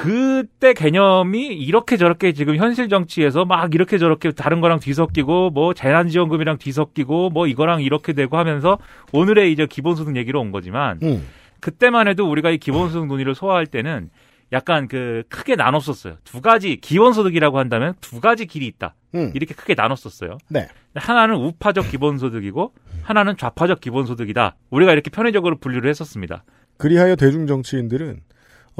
[0.00, 6.56] 그때 개념이 이렇게 저렇게 지금 현실 정치에서 막 이렇게 저렇게 다른 거랑 뒤섞이고 뭐 재난지원금이랑
[6.56, 8.78] 뒤섞이고 뭐 이거랑 이렇게 되고 하면서
[9.12, 11.26] 오늘의 이제 기본소득 얘기로 온 거지만 음.
[11.60, 14.08] 그때만 해도 우리가 이 기본소득 논의를 소화할 때는
[14.52, 16.16] 약간 그 크게 나눴었어요.
[16.24, 18.94] 두 가지 기본소득이라고 한다면 두 가지 길이 있다.
[19.14, 19.32] 음.
[19.34, 20.38] 이렇게 크게 나눴었어요.
[20.48, 20.68] 네.
[20.94, 24.56] 하나는 우파적 기본소득이고 하나는 좌파적 기본소득이다.
[24.70, 26.42] 우리가 이렇게 편의적으로 분류를 했었습니다.
[26.78, 28.22] 그리하여 대중 정치인들은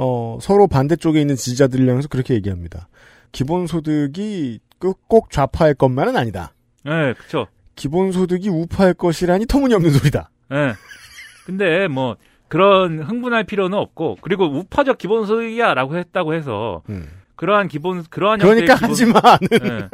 [0.03, 2.87] 어, 서로 반대쪽에 있는 지지자들을 향해서 그렇게 얘기합니다.
[3.31, 6.53] 기본소득이 그꼭 좌파의 것만은 아니다.
[6.83, 7.45] 네, 그렇죠.
[7.75, 10.31] 기본소득이 우파의 것이라니 터무니없는 소리다.
[10.53, 10.73] 예.
[11.45, 17.07] 근데 뭐 그런 흥분할 필요는 없고 그리고 우파적 기본소득이야라고 했다고 해서 음.
[17.35, 19.37] 그러한 기본 그러한 그러니까 형태의 하지 기본, 마.
[19.53, 19.89] 예.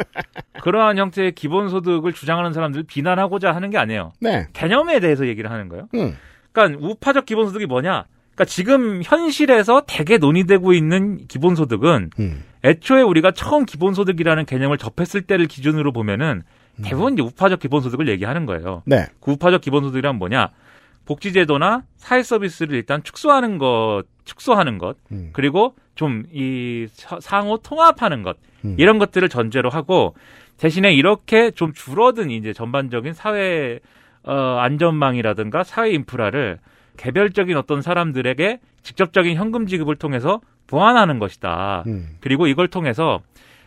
[0.62, 4.13] 그러한 형태의 기본소득을 주장하는 사람들을 비난하고자 하는 게 아니에요.
[4.22, 4.48] 네.
[4.54, 5.89] 개념에 대해서 얘기를 하는 거예요.
[5.96, 6.17] 음.
[6.54, 8.06] 그러니까 우파적 기본소득이 뭐냐?
[8.38, 12.43] 그러니까 지금 현실에서 대개 논의되고 있는 기본소득은 음.
[12.63, 16.43] 애초에 우리가 처음 기본소득이라는 개념을 접했을 때를 기준으로 보면은
[16.84, 18.84] 대부분 이제 우파적 기본소득을 얘기하는 거예요.
[18.86, 19.08] 네.
[19.19, 20.50] 그 우파적 기본소득이란 뭐냐?
[21.06, 25.32] 복지제도나 사회 서비스를 일단 축소하는 것, 축소하는 것, 음.
[25.34, 26.88] 그리고 좀 이
[27.19, 28.76] 상호 통합하는 것 음.
[28.78, 30.15] 이런 것들을 전제로 하고
[30.58, 33.80] 대신에 이렇게 좀 줄어든 이제 전반적인 사회
[34.23, 36.60] 어, 안전망이라든가 사회 인프라를
[36.97, 41.83] 개별적인 어떤 사람들에게 직접적인 현금 지급을 통해서 보완하는 것이다.
[41.88, 42.17] 음.
[42.19, 43.21] 그리고 이걸 통해서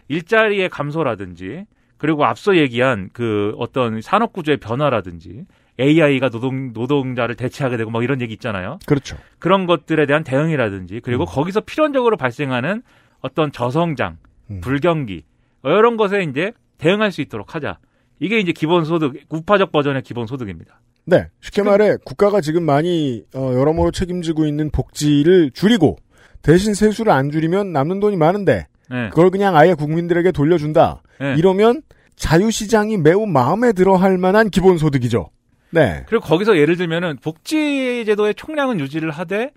[0.08, 1.64] 일자리의 감소라든지
[1.96, 5.44] 그리고 앞서 얘기한 그 어떤 산업 구조의 변화라든지
[5.78, 8.78] AI가 노동 노동자를 대체하게 되고 뭐 이런 얘기 있잖아요.
[8.86, 9.16] 그렇죠.
[9.38, 11.26] 그런 것들에 대한 대응이라든지 그리고 음.
[11.26, 12.82] 거기서 필연적으로 발생하는
[13.20, 14.18] 어떤 저성장,
[14.50, 14.60] 음.
[14.60, 15.24] 불경기
[15.64, 17.78] 이런 것에 이제 대응할 수 있도록 하자.
[18.18, 20.80] 이게 이제 기본소득 우파적 버전의 기본소득입니다.
[21.10, 21.28] 네.
[21.40, 25.96] 쉽게 말해 국가가 지금 많이 어, 여러모로 책임지고 있는 복지를 줄이고
[26.42, 29.08] 대신 세수를 안 줄이면 남는 돈이 많은데 네.
[29.08, 31.02] 그걸 그냥 아예 국민들에게 돌려준다.
[31.20, 31.34] 네.
[31.36, 31.82] 이러면
[32.14, 35.30] 자유시장이 매우 마음에 들어 할 만한 기본소득이죠.
[35.70, 36.04] 네.
[36.06, 39.50] 그리고 거기서 예를 들면은 복지제도의 총량은 유지를 하되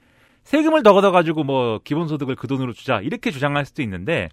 [0.43, 4.29] 세금을 더 걷어가지고 뭐 기본소득을 그 돈으로 주자 이렇게 주장할 수도 있는데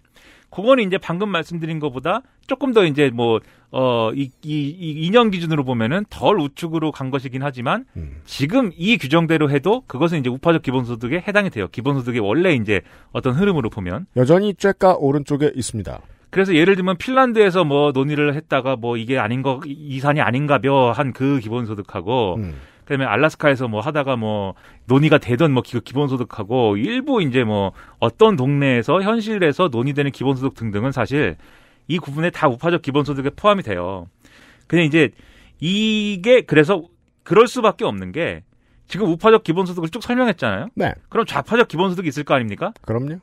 [0.49, 3.39] 그거는 이제 방금 말씀드린 것보다 조금 더 이제 뭐뭐
[3.71, 8.17] 어 이 이, 이 인연 기준으로 보면은 덜 우측으로 간 것이긴 하지만 음.
[8.25, 11.67] 지금 이 규정대로 해도 그것은 이제 우파적 기본소득에 해당이 돼요.
[11.71, 12.81] 기본소득의 원래 이제
[13.13, 15.99] 어떤 흐름으로 보면 여전히 쬐까 오른쪽에 있습니다.
[16.29, 21.39] 그래서 예를 들면 핀란드에서 뭐 논의를 했다가 뭐 이게 아닌 거 이산이 아닌가벼 한 그
[21.39, 22.55] 기본소득하고 음.
[22.85, 24.55] 그다음에 알라스카에서 뭐 하다가 뭐
[24.85, 31.37] 논의가 되던 뭐 기- 기본소득하고 일부 이제 뭐 어떤 동네에서 현실에서 논의되는 기본소득 등등은 사실
[31.87, 34.07] 이 구분에 다 우파적 기본소득에 포함이 돼요.
[34.67, 35.09] 근데 이제
[35.59, 36.83] 이게 그래서
[37.23, 38.43] 그럴 수밖에 없는 게
[38.87, 40.69] 지금 우파적 기본소득을 쭉 설명했잖아요.
[40.75, 40.93] 네.
[41.09, 42.73] 그럼 좌파적 기본소득이 있을 거 아닙니까?
[42.81, 43.19] 그럼요.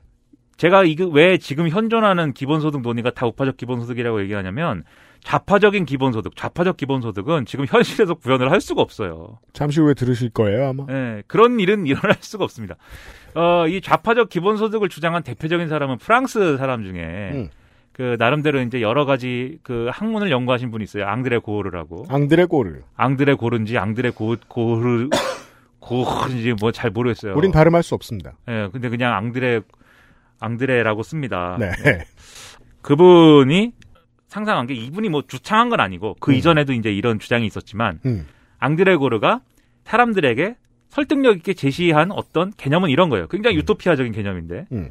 [0.56, 4.84] 제가 이게 왜 지금 현존하는 기본소득 논의가 다 우파적 기본소득이라고 얘기하냐면
[5.22, 9.38] 좌파적인 기본소득, 좌파적 기본소득은 지금 현실에서 구현을 할 수가 없어요.
[9.52, 10.86] 잠시 후에 들으실 거예요, 아마.
[10.90, 12.76] 예, 그런 일은 일어날 수가 없습니다.
[13.34, 17.48] 어, 이 좌파적 기본소득을 주장한 대표적인 사람은 프랑스 사람 중에 음.
[17.98, 21.04] 그 나름대로 이제 여러 가지 그 학문을 연구하신 분이 있어요.
[21.06, 22.06] 앙드레 고르라고.
[22.08, 22.82] 앙드레 고르.
[22.94, 25.08] 앙드레 고르인지 앙드레 고 고르
[25.80, 27.34] 고르인지 뭐 잘 모르겠어요.
[27.34, 28.34] 우린 발음할 수 없습니다.
[28.48, 29.62] 예, 근데 그냥 앙드레
[30.38, 31.56] 앙드레라고 씁니다.
[31.58, 31.72] 네.
[32.82, 33.72] 그분이
[34.28, 36.36] 상상한 게 이분이 뭐 주창한 건 아니고 그 음.
[36.36, 38.28] 이전에도 이제 이런 주장이 있었지만 음.
[38.60, 39.40] 앙드레 고르가
[39.82, 40.54] 사람들에게
[40.88, 43.26] 설득력 있게 제시한 어떤 개념은 이런 거예요.
[43.26, 43.58] 굉장히 음.
[43.62, 44.90] 유토피아적인 개념인데 음.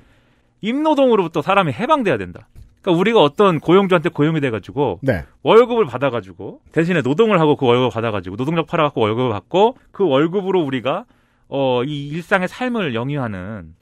[0.59, 2.49] 임노동으로부터 사람이 해방돼야 된다.
[2.87, 5.25] 그러니까 우리가 어떤 고용주한테 고용이 돼가지고 네.
[5.43, 11.05] 월급을 받아가지고 대신에 노동을 하고 그 월급을 받아가지고 노동력 팔아갖고 월급을 받고 그 월급으로 우리가
[11.49, 13.73] 어 이 일상의 삶을 영위하는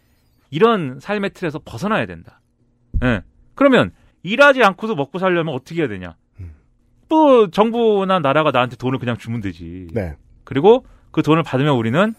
[0.50, 2.42] 이런 삶의 틀에서 벗어나야 된다.
[3.04, 3.22] 예.
[3.54, 3.92] 그러면
[4.24, 6.16] 일하지 않고도 먹고 살려면 어떻게 해야 되냐?
[6.40, 6.54] 음.
[7.08, 9.88] 또 정부나 나라가 나한테 돈을 그냥 주면 되지.
[9.94, 10.16] 네.
[10.44, 12.14] 그리고 그 돈을 받으면 우리는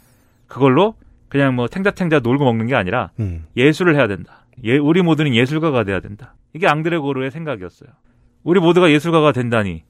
[0.47, 0.95] 그걸로
[1.29, 3.45] 그냥 뭐 탱자탱자 놀고 먹는 게 아니라 음.
[3.57, 4.46] 예술을 해야 된다.
[4.65, 6.35] 예, 우리 모두는 예술가가 돼야 된다.
[6.55, 7.91] 이게 앙드레 고르의 생각이었어요.
[8.43, 9.83] 우리 모두가 예술가가 된다니.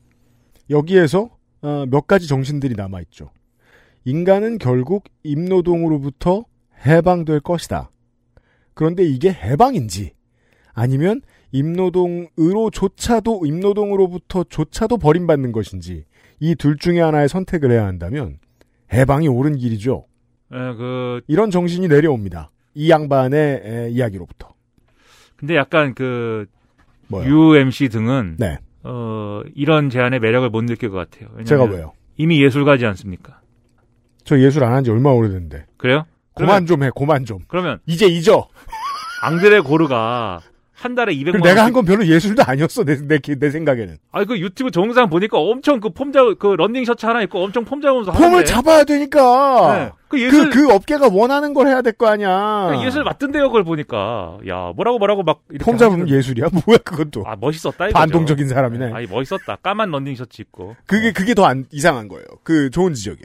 [0.71, 1.31] 여기에서
[1.63, 3.31] 어, 몇 가지 정신들이 남아 있죠.
[4.05, 6.45] 인간은 결국 임노동으로부터
[6.87, 7.91] 해방될 것이다.
[8.75, 10.13] 그런데 이게 해방인지
[10.75, 16.05] 아니면 임노동으로조차도 임노동으로부터조차도 버림받는 것인지
[16.41, 18.39] 이 둘 중에 하나의 선택을 해야 한다면
[18.93, 20.07] 해방이 옳은 길이죠.
[20.53, 22.51] 예, 그 이런 정신이 내려옵니다.
[22.75, 24.55] 이 양반의 에, 이야기로부터.
[25.37, 26.46] 근데 약간 그
[27.09, 27.29] 뭐요?
[27.55, 28.59] UMC 등은 네.
[28.83, 31.29] 어, 이런 제안의 매력을 못 느낄 것 같아요.
[31.44, 31.92] 제가 왜요?
[32.16, 33.40] 이미 예술가지 않습니까?
[34.25, 35.66] 저 예술 안 한 지 얼마 오래됐는데.
[35.77, 36.05] 그래요?
[36.35, 37.38] 고만 좀 해, 고만 좀.
[37.49, 38.49] 그러면 이제 잊어.
[39.22, 40.40] 앙드레 고르가
[40.79, 41.49] 한 달에 200만 그럼 원.
[41.51, 43.97] 내가 한 건 별로 예술도 아니었어, 내, 내, 내 생각에는.
[44.12, 47.81] 아니 그 유튜브 동영상 보니까 엄청 그폼 잡, 그 런닝 셔츠 하나 입고 엄청 폼
[47.81, 48.45] 잡으면서 폼을 하는데.
[48.45, 49.79] 잡아야 되니까.
[49.79, 49.91] 네.
[50.09, 52.69] 그 예술 그, 그 업계가 원하는 걸 해야 될 거 아니야.
[52.71, 56.49] 그 예술 맞던데요 그걸 보니까 야 뭐라고 뭐라고 막 이렇게 폼 잡으면 하시는- 예술이야?
[56.67, 57.25] 뭐야, 그것도.
[57.27, 57.95] 아 멋있었다 이거죠.
[57.99, 58.93] 반동적인 사람이네.
[58.93, 62.25] 아니 멋있었다 까만 런닝 셔츠 입고 그게, 그게 더 안, 이상한 거예요.
[62.43, 63.25] 그 좋은 지적이에요.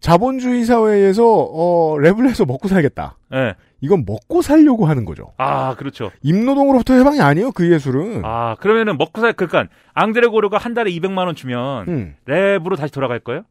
[0.00, 3.16] 자본주의 사회에서, 어, 랩을 해서 먹고 살겠다.
[3.32, 3.54] 예.
[3.80, 5.32] 이건 먹고 살려고 하는 거죠.
[5.36, 8.22] 아 그렇죠 임노동으로부터 해방이 아니에요, 그 예술은.
[8.24, 12.92] 아 그러면은 먹고 살 그러니까 앙드레 고르가 한 달에 200만 원 주면 음, 랩으로 다시
[12.92, 13.42] 돌아갈 거예요?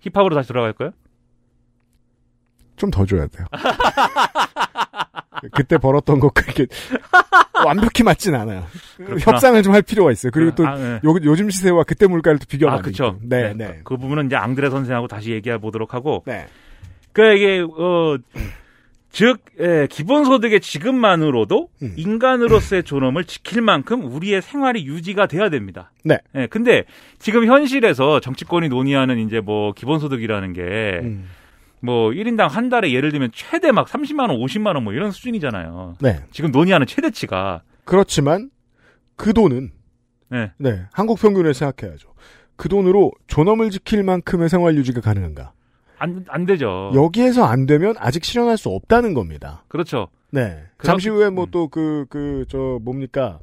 [0.00, 0.92] 힙합으로 다시 돌아갈 거예요?
[2.76, 3.46] 좀 더 줘야 돼요.
[5.52, 6.66] 그때 벌었던 거 그렇게
[7.64, 8.64] 완벽히 맞진 않아요.
[8.96, 9.20] 그렇구나.
[9.20, 10.30] 협상을 좀 할 필요가 있어요.
[10.32, 10.94] 그리고 또 아, 예.
[11.04, 13.16] 요, 요즘 시세와 그때 물가를 또 비교하면 아, 안 그쵸.
[13.28, 13.36] 되니까.
[13.36, 13.80] 네, 네.
[13.84, 16.22] 그 부분은 이제 앙드레 선생하고 다시 얘기해 보도록 하고.
[16.26, 16.46] 네.
[17.12, 18.16] 그 이게 어
[19.12, 21.92] 즉, 예, 기본소득의 지급만으로도 음.
[21.96, 25.92] 인간으로서의 존엄을 지킬 만큼 우리의 생활이 유지가 돼야 됩니다.
[26.02, 26.18] 네.
[26.34, 26.84] 예, 근데
[27.18, 31.28] 지금 현실에서 정치권이 논의하는 이제 뭐 기본소득이라는 게 음,
[31.80, 35.96] 뭐 1인당 한 달에 예를 들면 최대 막 30만 원, 50만 원 뭐 이런 수준이잖아요.
[36.00, 36.20] 네.
[36.30, 37.62] 지금 논의하는 최대치가.
[37.84, 38.48] 그렇지만
[39.16, 39.70] 그 돈은
[40.30, 40.52] 네.
[40.56, 42.08] 네, 한국 평균을 생각해야죠.
[42.56, 45.52] 그 돈으로 존엄을 지킬 만큼의 생활 유지가 가능한가?
[46.02, 46.90] 안, 안 되죠.
[46.94, 49.64] 여기에서 안 되면 아직 실현할 수 없다는 겁니다.
[49.68, 50.08] 그렇죠.
[50.32, 50.62] 네.
[50.76, 51.48] 그 잠시 상- 후에 뭐 음.
[51.52, 53.38] 또 그, 그, 저, 뭡니까?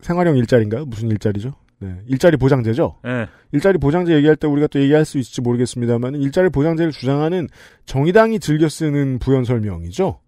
[0.00, 0.84] 생활형 일자리인가요?
[0.86, 1.54] 무슨 일자리죠?
[1.78, 1.96] 네.
[2.06, 2.96] 일자리 보장제죠?
[3.06, 3.26] 예.
[3.52, 7.48] 일자리 보장제 얘기할 때 우리가 또 얘기할 수 있을지 모르겠습니다만 일자리 보장제를 주장하는
[7.86, 10.20] 정의당이 즐겨 쓰는 부연 설명이죠.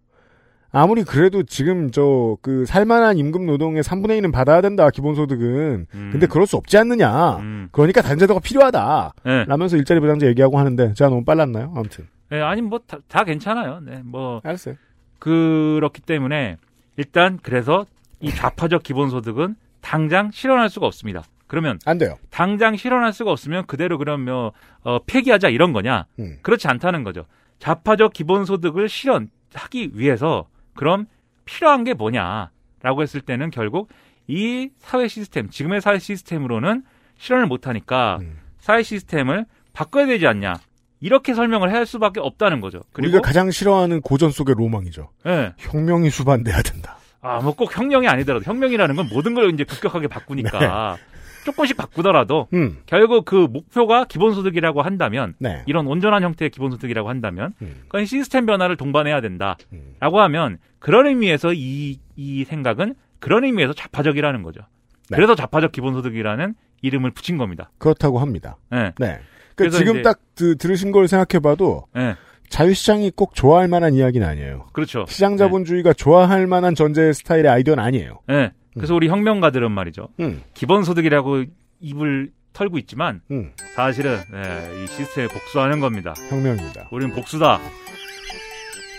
[0.77, 6.09] 아무리 그래도 지금 저 그 살만한 임금 노동의 3분의 1은 받아야 된다 기본소득은 음.
[6.13, 7.69] 근데 그럴 수 없지 않느냐 음.
[7.73, 9.45] 그러니까 단제도가 필요하다 예.
[9.47, 13.81] 라면서 일자리 보장제 얘기하고 하는데 제가 너무 빨랐나요 아무튼 예, 아니 뭐다 괜찮아요.
[13.81, 14.03] 네.
[14.05, 14.75] 뭐 알았어요
[15.19, 16.57] 그렇기 때문에
[16.97, 17.87] 일단 그래서
[18.21, 21.23] 이 좌파적 기본소득은 당장 실현할 수가 없습니다.
[21.47, 26.07] 그러면 안 돼요 당장 실현할 수가 없으면 그대로 그러면 뭐, 어, 폐기하자 이런 거냐?
[26.19, 26.39] 음.
[26.43, 27.25] 그렇지 않다는 거죠.
[27.61, 31.07] 좌파적 기본소득을 실현하기 위해서 그럼
[31.45, 33.89] 필요한 게 뭐냐라고 했을 때는 결국
[34.29, 36.83] 이 사회 시스템 지금의 사회 시스템으로는
[37.19, 38.39] 실현을 못하니까 음.
[38.59, 40.55] 사회 시스템을 바꿔야 되지 않냐
[41.01, 42.81] 이렇게 설명을 할 수밖에 없다는 거죠.
[42.93, 45.53] 그리고 우리가 가장 싫어하는 고전 속의 로망이죠 예.
[45.59, 50.97] 혁명이 수반돼야 된다 아, 뭐 꼭 혁명이 아니더라도 혁명이라는 건 모든 걸 이제 급격하게 바꾸니까
[51.47, 52.79] 조금씩 바꾸더라도 음.
[52.87, 57.77] 결국 그 목표가 기본소득이라고 한다면 네 이런 온전한 형태의 기본소득이라고 한다면 음.
[57.85, 59.95] 그건 시스템 변화를 동반해야 된다라고 음.
[60.21, 64.61] 하면 그런 의미에서 이, 이 생각은 그런 의미에서 좌파적이라는 거죠.
[65.09, 65.17] 네.
[65.17, 67.71] 그래서 좌파적 기본소득이라는 이름을 붙인 겁니다.
[67.79, 69.19] 그렇다고 합니다 예, 네
[69.55, 72.17] 그러니까 지금 이제- 딱 드- 들으신 걸 생각해봐도 예,
[72.51, 75.05] 자유시장이 꼭 좋아할 만한 이야기는 아니에요 그렇죠.
[75.09, 78.21] 시장 자본주의가 좋아할 만한 전제 스타일의 아이디어는 아니에요.
[78.31, 80.09] 예, 그래서 우리 혁명가들은 말이죠.
[80.21, 81.45] 음, 기본소득이라고
[81.81, 86.15] 입을 털고 있지만 음, 사실은 예, 이 시스템에 복수하는 겁니다.
[86.29, 86.89] 혁명입니다.
[86.91, 87.61] 우리는 복수다.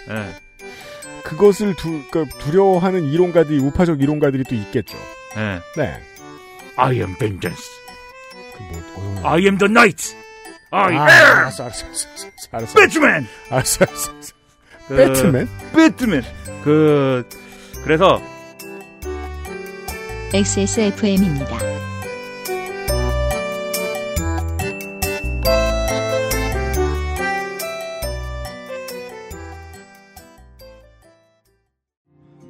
[0.10, 0.36] 예,
[1.24, 4.98] 그것을 두, 그러니까 두려워하는 이론가들이, 우파적 이론가들이 또 있겠죠.
[5.38, 5.60] 예.
[5.76, 6.00] 네.
[6.78, 7.64] I am vengeance.
[8.56, 10.16] 그 뭐, 어, I am the knight.
[10.72, 12.74] I 아, am 알았어, 알았어, 알았어, 알았어, 알았어.
[12.76, 13.28] Batman.
[13.50, 14.34] 알았어, 알았어, 알았어.
[14.88, 15.50] 그, 배트맨?
[15.74, 16.24] 배트맨.
[16.64, 17.28] 그
[17.84, 18.22] 그래서
[20.34, 21.58] XSFM입니다.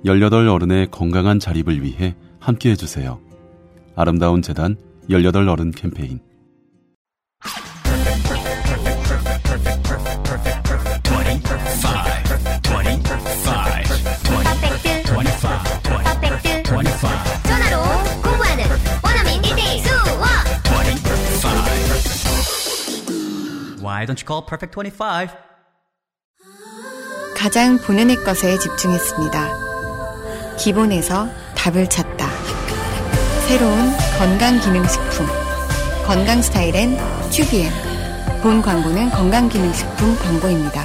[0.03, 3.21] 열여덟 어른의 건강한 자립을 위해 함께 해주세요.
[3.95, 4.75] 아름다운 재단
[5.11, 6.19] 열여덟 어른 캠페인
[23.97, 25.27] Why don't you call Perfect 25?
[27.35, 30.55] 가장 본연의 것에 집중했습니다.
[30.59, 32.29] 기본에서 답을 찾다.
[33.47, 35.25] 새로운 건강기능식품.
[36.05, 36.95] 건강 스타일엔
[37.31, 37.71] 튜비엔.
[38.43, 40.83] 본 광고는 건강기능식품 광고입니다.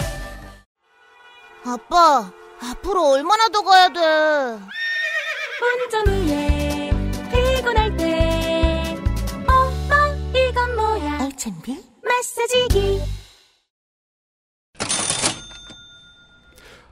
[1.67, 2.33] 아빠,
[2.63, 4.01] 앞으로 얼마나 더 가야 돼?
[5.61, 6.91] 운전 후에
[7.31, 8.97] 피곤할 때
[9.47, 11.93] 엄마 이건 뭐야 알찬비?
[12.23, 13.01] 마사지기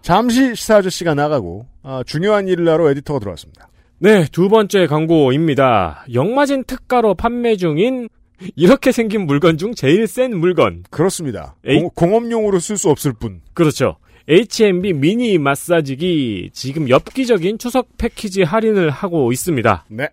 [0.03, 3.69] 잠시 시사 아저씨가 나가고 아, 중요한 일을 하러 에디터가 들어왔습니다.
[3.99, 6.05] 네, 두 번째 광고입니다.
[6.13, 8.09] 역마진 특가로 판매 중인
[8.57, 10.83] 이렇게 생긴 물건 중 제일 센 물건.
[10.91, 11.55] 그렇습니다.
[11.65, 11.79] 에이.
[11.79, 13.41] 공, 공업용으로 쓸 수 없을 뿐.
[13.55, 13.99] 그렇죠.
[14.29, 19.85] H&B 미니 마사지기 지금 엽기적인 추석 패키지 할인을 하고 있습니다.
[19.91, 20.09] 네.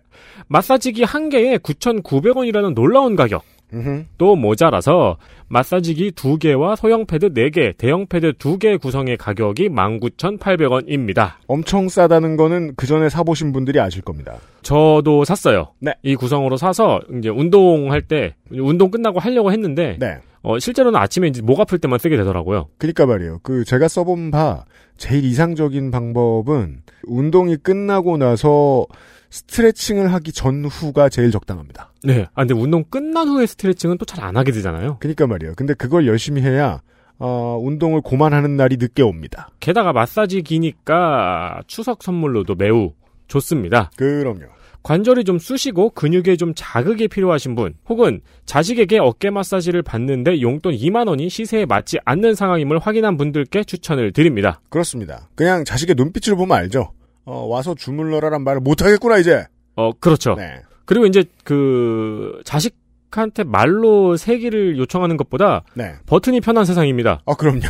[0.46, 3.42] 마사지기 한 개에 9,900원이라는 놀라운 가격.
[3.72, 4.04] 음흠.
[4.16, 11.32] 또 모자라서 마사지기 2개와 소형 패드 4개, 대형 패드 2개 구성의 가격이 19,800원입니다.
[11.46, 14.36] 엄청 싸다는 거는 그 전에 사보신 분들이 아실 겁니다.
[14.62, 15.72] 저도 샀어요.
[15.80, 15.92] 네.
[16.02, 20.18] 이 구성으로 사서 이제 운동할 때 운동 끝나고 하려고 했는데 네.
[20.42, 22.68] 어, 실제로는 아침에 이제 목 아플 때만 쓰게 되더라고요.
[22.78, 23.40] 그니까 말이에요.
[23.42, 24.64] 그 제가 써본 바
[24.96, 28.86] 제일 이상적인 방법은 운동이 끝나고 나서
[29.30, 31.92] 스트레칭을 하기 전후가 제일 적당합니다.
[32.04, 32.26] 네.
[32.34, 34.96] 아 근데 운동 끝난 후에 스트레칭은 또 잘 안 하게 되잖아요.
[35.00, 35.54] 그니까 말이에요.
[35.56, 36.80] 근데 그걸 열심히 해야
[37.18, 39.48] 어, 운동을 고만하는 날이 늦게 옵니다.
[39.60, 42.92] 게다가 마사지 기니까 추석 선물로도 매우
[43.26, 43.90] 좋습니다.
[43.96, 44.46] 그럼요.
[44.84, 51.08] 관절이 좀 쑤시고 근육에 좀 자극이 필요하신 분, 혹은 자식에게 어깨 마사지를 받는데 용돈 2만
[51.08, 54.60] 원이 시세에 맞지 않는 상황임을 확인한 분들께 추천을 드립니다.
[54.70, 55.28] 그렇습니다.
[55.34, 56.92] 그냥 자식의 눈빛을 보면 알죠.
[57.28, 59.44] 어, 와서 주물러라란 말을 못하겠구나 이제.
[59.76, 60.34] 어, 그렇죠.
[60.34, 60.62] 네.
[60.86, 65.92] 그리고 이제 그 자식한테 말로 세기를 요청하는 것보다 네.
[66.06, 67.20] 버튼이 편한 세상입니다.
[67.26, 67.60] 어, 그럼요.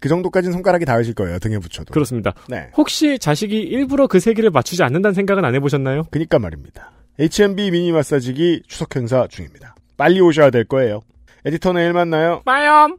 [0.00, 1.38] 그 정도까지는 손가락이 닿으실 거예요.
[1.38, 1.92] 등에 붙여도.
[1.92, 2.32] 그렇습니다.
[2.48, 2.70] 네.
[2.74, 6.04] 혹시 자식이 일부러 그 세기를 맞추지 않는다는 생각은 안 해보셨나요?
[6.10, 6.92] 그니까 말입니다.
[7.18, 9.74] H&B 미니 마사지기 추석 행사 중입니다.
[9.98, 11.02] 빨리 오셔야 될 거예요.
[11.44, 12.40] 에디터 내일 만나요.
[12.46, 12.96] 빠염!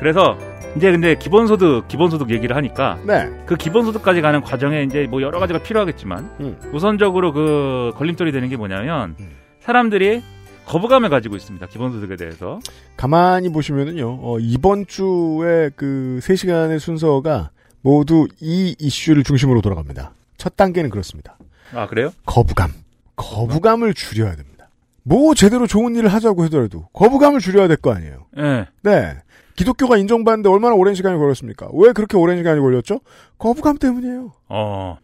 [0.00, 0.36] 그래서
[0.76, 3.30] 이제 근데 기본소득 기본소득 얘기를 하니까 네.
[3.46, 6.56] 그 기본소득까지 가는 과정에 이제 뭐 여러 가지가 필요하겠지만 음.
[6.72, 9.14] 우선적으로 그 걸림돌이 되는 게 뭐냐면
[9.60, 10.22] 사람들이
[10.66, 11.66] 거부감을 가지고 있습니다.
[11.66, 12.60] 기본소득에 대해서.
[12.96, 17.50] 가만히 보시면은요, 어, 이번 주에 그 3시간의 순서가
[17.82, 20.12] 모두 이 이슈를 중심으로 돌아갑니다.
[20.36, 21.36] 첫 단계는 그렇습니다.
[21.74, 22.10] 아 그래요?
[22.24, 22.70] 거부감.
[23.16, 24.68] 거부감을 줄여야 됩니다.
[25.02, 28.26] 뭐 제대로 좋은 일을 하자고 하더라도 거부감을 줄여야 될 거 아니에요.
[28.38, 28.66] 예.
[28.82, 29.16] 네.
[29.60, 31.68] 기독교가 인정받는데 얼마나 오랜 시간이 걸렸습니까?
[31.74, 33.00] 왜 그렇게 오랜 시간이 걸렸죠?
[33.36, 34.32] 거부감 때문이에요.
[34.48, 34.96] 어.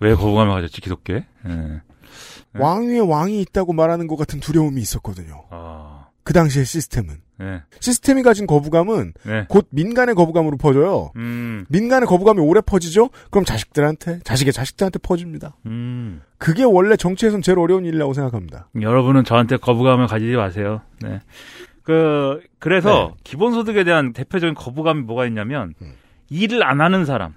[0.00, 1.26] 왜 거부감을 가졌지 기독교에?
[1.46, 1.82] 예.
[2.58, 5.44] 왕 위에 왕이 있다고 말하는 것 같은 두려움이 있었거든요.
[5.50, 6.06] 아.
[6.24, 7.16] 그 당시의 시스템은.
[7.40, 7.62] 네.
[7.78, 9.46] 시스템이 가진 거부감은 네.
[9.48, 11.12] 곧 민간의 거부감으로 퍼져요.
[11.16, 11.66] 음.
[11.68, 13.10] 민간의 거부감이 오래 퍼지죠?
[13.30, 15.56] 그럼 자식들한테, 자식의 자식들한테 퍼집니다.
[15.66, 16.22] 음.
[16.38, 18.70] 그게 원래 정치에선 제일 어려운 일이라고 생각합니다.
[18.80, 20.80] 여러분은 저한테 거부감을 가지지 마세요.
[21.00, 21.20] 네.
[21.88, 23.20] 그 그래서 네.
[23.24, 25.94] 기본소득에 대한 대표적인 거부감이 뭐가 있냐면 음.
[26.28, 27.32] 일을 안 하는 사람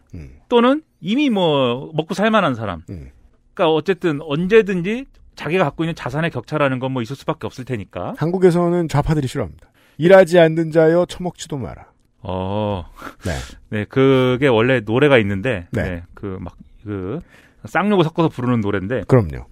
[0.49, 2.82] 또는 이미 뭐 먹고 살만한 사람.
[2.89, 3.12] 음.
[3.54, 8.16] 그러니까 어쨌든 언제든지 자기가 갖고 있는 자산의 격차라는 건 뭐 있을 수밖에 없을 테니까.
[8.18, 9.70] 한국에서는 좌파들이 싫어합니다.
[9.97, 11.86] 일하지 않는 자여 처먹지도 마라.
[12.20, 12.84] 어.
[13.24, 13.32] 네.
[13.70, 15.82] 네, 그게 원래 노래가 있는데 네.
[15.84, 16.04] 네.
[16.14, 17.22] 그막그
[17.68, 19.45] 쌍욕을 섞어서 부르는 노래인데 그럼요.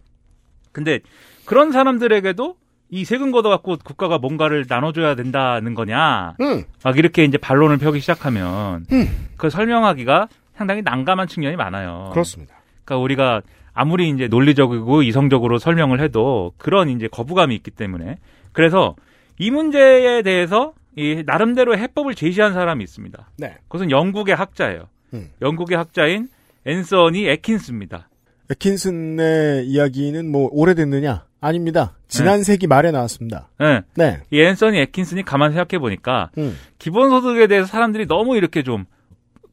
[0.74, 1.00] 근데
[1.46, 2.58] 그런 사람들에게도
[2.92, 6.36] 이 세금 걷어 갖고 국가가 뭔가를 나눠줘야 된다는 거냐.
[6.42, 6.64] 음.
[6.84, 9.28] 막 이렇게 이제 반론을 펴기 시작하면 음.
[9.38, 12.10] 그 설명하기가 상당히 난감한 측면이 많아요.
[12.12, 12.56] 그렇습니다.
[12.84, 13.42] 그러니까 우리가
[13.74, 18.18] 아무리 이제 논리적이고 이성적으로 설명을 해도 그런 이제 거부감이 있기 때문에
[18.52, 18.96] 그래서
[19.38, 23.30] 이 문제에 대해서 이 나름대로 해법을 제시한 사람이 있습니다.
[23.38, 23.56] 네.
[23.68, 24.88] 그것은 영국의 학자예요.
[25.14, 25.30] 음.
[25.42, 26.28] 영국의 학자인
[26.66, 28.10] 앤서니 에킨스입니다.
[28.50, 31.29] 에킨슨의 이야기는 뭐 오래됐느냐?
[31.42, 31.94] 아닙니다.
[32.08, 33.50] 지난 세기 말에 나왔습니다.
[33.60, 33.82] 네.
[33.96, 34.22] 네.
[34.32, 36.58] 이 앤서니 에킨슨이 가만 생각해 보니까 음.
[36.80, 38.86] 기본소득에 대해서 사람들이 너무 이렇게 좀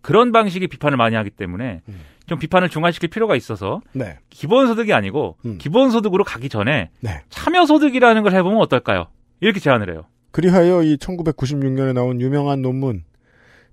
[0.03, 2.01] 그런 방식의 비판을 많이 하기 때문에 음.
[2.26, 4.18] 좀 비판을 중화시킬 필요가 있어서 네.
[4.30, 5.59] 기본소득이 아니고 음.
[5.59, 7.22] 기본소득으로 가기 전에 네.
[7.28, 9.07] 참여소득이라는 걸 해보면 어떨까요?
[9.41, 10.03] 이렇게 제안을 해요.
[10.32, 13.05] 그리하여 이 1996년에 나온 유명한 논문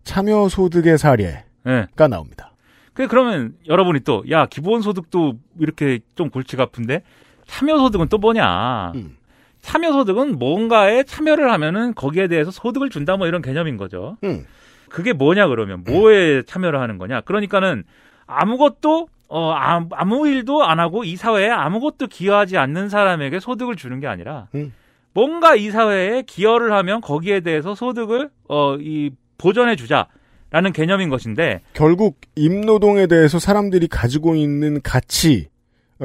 [0.04, 1.88] 참여소득의 사례가 네.
[2.10, 2.52] 나옵니다.
[2.94, 7.02] 그 그러면 여러분이 또 야 기본소득도 이렇게 좀 골치가 아픈데
[7.58, 8.92] 참여소득은 또 뭐냐.
[8.96, 9.16] 음.
[9.62, 14.18] 참여소득은 뭔가에 참여를 하면은 거기에 대해서 소득을 준다 뭐 이런 개념인 거죠.
[14.24, 14.46] 음.
[14.90, 17.22] 그게 뭐냐 그러면 뭐에 참여를 하는 거냐.
[17.22, 17.84] 그러니까는
[18.26, 24.00] 아무것도 어 아- 아무 일도 안 하고 이 사회에 아무것도 기여하지 않는 사람에게 소득을 주는
[24.00, 24.74] 게 아니라 음.
[25.14, 30.08] 뭔가 이 사회에 기여를 하면 거기에 대해서 소득을 어 이 보전해 주자
[30.52, 35.53] 라는 개념인 것인데 결국 임노동에 대해서 사람들이 가지고 있는 가치, 어,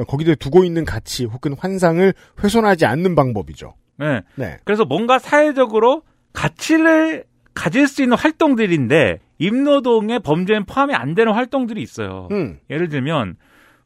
[0.07, 3.75] 거기에 두고 있는 가치 혹은 환상을 훼손하지 않는 방법이죠.
[3.97, 4.21] 네.
[4.35, 4.57] 네.
[4.63, 12.27] 그래서 뭔가 사회적으로 가치를 가질 수 있는 활동들인데 임노동의 범죄에 포함이 안 되는 활동들이 있어요.
[12.31, 12.59] 음.
[12.69, 13.35] 예를 들면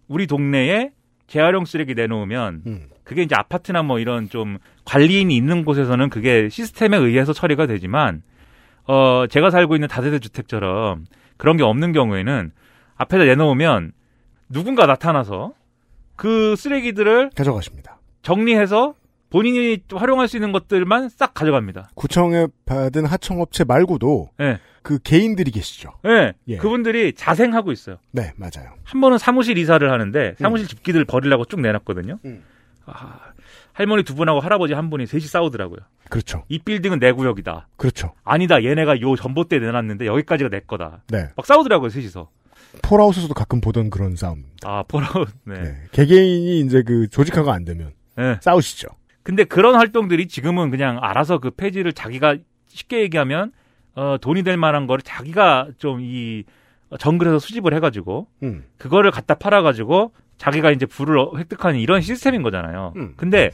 [0.07, 0.91] 우리 동네에
[1.27, 2.89] 재활용 쓰레기 내놓으면 음.
[3.03, 8.21] 그게 이제 아파트나 뭐 이런 좀 관리인이 있는 곳에서는 그게 시스템에 의해서 처리가 되지만
[8.85, 11.05] 어 제가 살고 있는 다세대 주택처럼
[11.37, 12.51] 그런 게 없는 경우에는
[12.95, 13.91] 앞에다 내놓으면
[14.49, 15.53] 누군가 나타나서
[16.23, 17.99] 그 쓰레기들을 가져가십니다.
[18.21, 18.95] 정리해서
[19.29, 21.89] 본인이 활용할 수 있는 것들만 싹 가져갑니다.
[21.95, 24.59] 구청에 받은 하청업체 말고도 예.
[24.83, 25.91] 그 개인들이 계시죠.
[26.05, 26.31] 예.
[26.47, 26.55] 예.
[26.55, 27.97] 그분들이 자생하고 있어요.
[28.11, 28.71] 네, 맞아요.
[28.85, 32.19] 한 번은 사무실 이사를 하는데 사무실 집기들 버리려고 쭉 내놨거든요.
[32.23, 32.41] 음.
[32.85, 33.19] 아,
[33.73, 35.79] 할머니 두 분하고 할아버지 한 분이 셋이 싸우더라고요.
[36.09, 36.45] 그렇죠.
[36.47, 37.67] 이 빌딩은 내 구역이다.
[37.75, 38.13] 그렇죠.
[38.23, 38.63] 아니다.
[38.63, 41.03] 얘네가 요 전봇대 내놨는데 여기까지가 내 거다.
[41.09, 41.27] 네.
[41.35, 42.29] 막 싸우더라고요, 셋이서.
[42.81, 44.43] 폴아웃에서도 가끔 보던 그런 싸움.
[44.63, 45.29] 아, 폴아웃.
[45.45, 45.61] 네.
[45.61, 45.75] 네.
[45.91, 48.37] 개개인이 이제 그 조직화가 안 되면 네.
[48.41, 48.87] 싸우시죠.
[49.23, 52.37] 근데 그런 활동들이 지금은 그냥 알아서 그 폐지를 자기가
[52.67, 53.51] 쉽게 얘기하면
[53.95, 56.43] 어, 돈이 될 만한 거를 자기가 좀 이
[56.99, 58.65] 정글에서 수집을 해가지고 음.
[58.77, 62.93] 그거를 갖다 팔아가지고 자기가 이제 부를 어- 획득하는 이런 시스템인 거잖아요.
[62.97, 63.13] 음.
[63.17, 63.49] 근데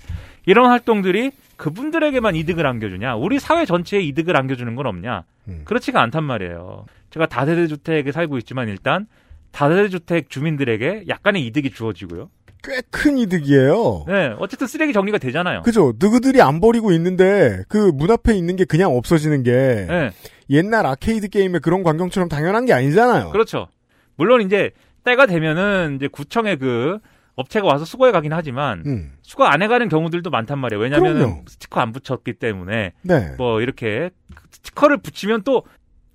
[0.50, 3.16] 이런 활동들이 그분들에게만 이득을 안겨주냐?
[3.18, 5.24] 우리 사회 전체에 이득을 안겨주는 건 없냐?
[5.48, 5.62] 음.
[5.66, 6.86] 그렇지가 않단 말이에요.
[7.12, 9.06] 제가 다세대 주택에 살고 있지만 일단
[9.52, 12.32] 다세대 주택 주민들에게 약간의 이득이 주어지고요.
[12.64, 14.06] 꽤 큰 이득이에요.
[14.08, 15.62] 네, 어쨌든 쓰레기 정리가 되잖아요.
[15.62, 15.94] 그죠.
[16.00, 19.52] 누구들이 안 버리고 있는데 그 문 앞에 있는 게 그냥 없어지는 게
[19.88, 20.10] 네,
[20.50, 23.30] 옛날 아케이드 게임의 그런 광경처럼 당연한 게 아니잖아요.
[23.30, 23.68] 그렇죠.
[24.16, 24.72] 물론 이제
[25.04, 26.98] 때가 되면은 이제 구청의 그
[27.40, 29.14] 업체가 와서 수거해 가긴 하지만 음.
[29.22, 30.82] 수거 안 해가는 경우들도 많단 말이에요.
[30.82, 31.44] 왜냐하면.
[31.48, 33.36] 스티커 안 붙였기 때문에 네.
[33.38, 34.10] 뭐 이렇게
[34.52, 35.64] 스티커를 붙이면 또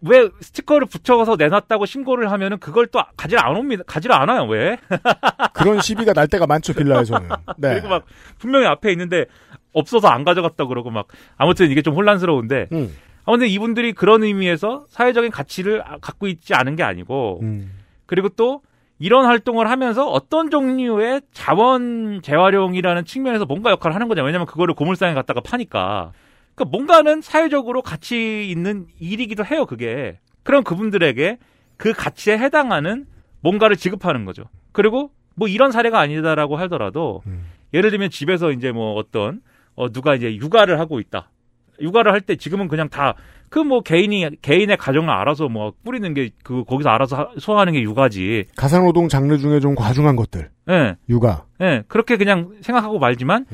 [0.06, 3.82] 왜 스티커를 붙여서 내놨다고 신고를 하면은 그걸 또 가지를 안 옵니다.
[3.86, 4.44] 가지를 안 와요.
[4.46, 4.76] 왜?
[5.54, 7.26] 그런 시비가 날 때가 많죠 빌라에서는.
[7.56, 7.70] 네.
[7.72, 8.04] 그리고 막
[8.38, 9.24] 분명히 앞에 있는데
[9.72, 11.06] 없어서 안 가져갔다 그러고 막
[11.38, 12.94] 아무튼 이게 좀 혼란스러운데 음.
[13.24, 17.72] 아 근데 이분들이 그런 의미에서 사회적인 가치를 아- 갖고 있지 않은 게 아니고 음.
[18.04, 18.60] 그리고 또
[18.98, 24.22] 이런 활동을 하면서 어떤 종류의 자원 재활용이라는 측면에서 뭔가 역할을 하는 거냐.
[24.22, 26.12] 왜냐면 그거를 고물상에 갖다가 파니까.
[26.54, 30.18] 그러니까 뭔가는 사회적으로 가치 있는 일이기도 해요, 그게.
[30.44, 31.38] 그럼 그분들에게
[31.76, 33.06] 그 가치에 해당하는
[33.40, 34.44] 뭔가를 지급하는 거죠.
[34.72, 37.46] 그리고 뭐 이런 사례가 아니다라고 하더라도 음.
[37.74, 39.40] 예를 들면 집에서 이제 뭐 어떤
[39.74, 41.30] 어 누가 이제 육아를 하고 있다.
[41.80, 43.14] 육아를 할 때 지금은 그냥 다
[43.54, 47.82] 그 뭐 개인이 개인의 가정을 알아서 뭐 뿌리는 게 그 거기서 알아서 하- 소화하는 게
[47.82, 48.46] 육아지.
[48.56, 50.50] 가사노동 장르 중에 좀 과중한 것들.
[50.70, 50.96] 예.
[51.08, 51.44] 육아.
[51.60, 51.84] 예.
[51.86, 53.46] 그렇게 그냥 생각하고 말지만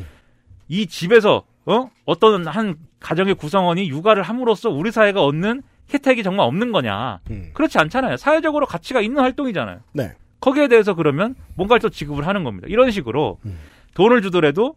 [0.68, 1.90] 이 집에서 어?
[2.06, 5.60] 어떤 한 가정의 구성원이 육아를 함으로써 우리 사회가 얻는
[5.92, 7.20] 혜택이 정말 없는 거냐?
[7.30, 7.50] 음.
[7.52, 8.16] 그렇지 않잖아요.
[8.16, 9.80] 사회적으로 가치가 있는 활동이잖아요.
[9.92, 10.12] 네.
[10.40, 12.66] 거기에 대해서 그러면 뭔가를 또 지급을 하는 겁니다.
[12.70, 13.58] 이런 식으로 음.
[13.94, 14.74] 돈을 주더라도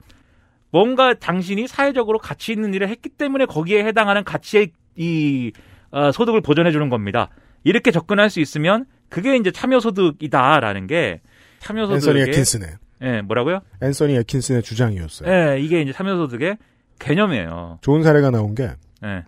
[0.71, 5.52] 뭔가 당신이 사회적으로 가치 있는 일을 했기 때문에 거기에 해당하는 가치의 이
[5.91, 7.30] 어, 소득을 보전해 주는 겁니다.
[7.64, 11.22] 이렇게 접근할 수 있으면 그게 이제 참여 소득이다라는 게
[11.60, 12.68] 참여 앤서니 소득의 에킨슨의
[13.04, 13.60] 예, 뭐라고요?
[13.82, 15.30] 앤서니 에킨슨의 주장이었어요.
[15.30, 16.58] 예, 이게 이제 참여 소득의
[17.00, 17.80] 개념이에요.
[17.82, 18.72] 좋은 사례가 나온 게
[19.04, 19.24] 예.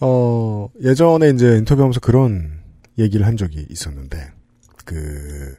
[0.00, 2.60] 어, 예전에 이제 인터뷰하면서 그런
[2.98, 4.32] 얘기를 한 적이 있었는데,
[4.84, 5.54] 그,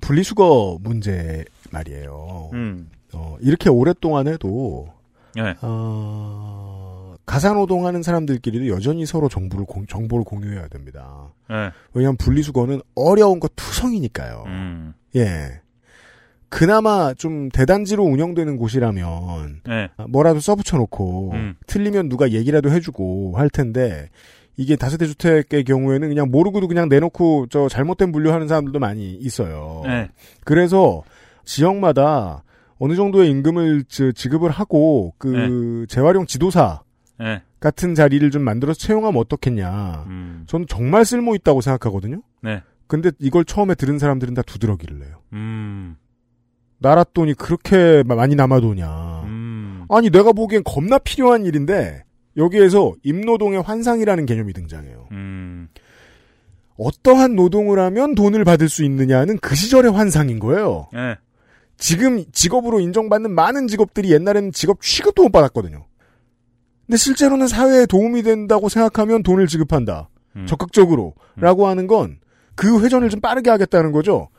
[0.00, 2.50] 분리수거 문제 말이에요.
[2.52, 2.90] 음.
[3.14, 4.92] 어, 이렇게 오랫동안 해도,
[5.38, 5.54] 예.
[5.62, 6.67] 어,
[7.28, 11.32] 가사노동하는 사람들끼리도 여전히 서로 정보를, 공, 정보를 공유해야 됩니다.
[11.50, 11.70] 예.
[11.92, 14.44] 왜냐하면 분리수거는 어려운 거 투성이니까요.
[14.46, 14.94] 음.
[15.14, 15.60] 예.
[16.48, 19.88] 그나마 좀 대단지로 운영되는 곳이라면, 예.
[20.08, 21.54] 뭐라도 써붙여놓고 음.
[21.66, 24.08] 틀리면 누가 얘기라도 해주고 할 텐데
[24.56, 29.82] 이게 다세대 주택의 경우에는 그냥 모르고도 그냥 내놓고 저 잘못된 분류하는 사람들도 많이 있어요.
[29.86, 30.08] 예.
[30.44, 31.02] 그래서
[31.44, 32.42] 지역마다
[32.78, 36.80] 어느 정도의 임금을 지- 지급을 하고 그 재활용 지도사
[37.20, 37.42] 예.
[37.60, 40.04] 같은 자리를 좀 만들어서 채용하면 어떻겠냐.
[40.06, 40.44] 음.
[40.46, 42.22] 저는 정말 쓸모 있다고 생각하거든요.
[42.42, 42.62] 네.
[42.86, 45.20] 근데 이걸 처음에 들은 사람들은 다 두드러기를 내요.
[45.32, 45.96] 음.
[46.78, 49.22] 나라 돈이 그렇게 많이 남아도냐.
[49.24, 49.84] 음.
[49.88, 52.04] 아니 내가 보기엔 겁나 필요한 일인데
[52.36, 55.08] 여기에서 임노동의 환상이라는 개념이 등장해요.
[55.10, 55.68] 음.
[56.78, 60.88] 어떠한 노동을 하면 돈을 받을 수 있느냐는 그 시절의 환상인 거예요.
[60.94, 61.16] 예.
[61.76, 65.86] 지금 직업으로 인정받는 많은 직업들이 옛날에는 직업 취급도 못 받았거든요.
[66.88, 70.08] 근데 실제로는 사회에 도움이 된다고 생각하면 돈을 지급한다.
[70.36, 70.46] 음.
[70.46, 71.14] 적극적으로.
[71.36, 72.18] 라고 하는 건
[72.56, 74.30] 그 회전을 좀 빠르게 하겠다는 거죠.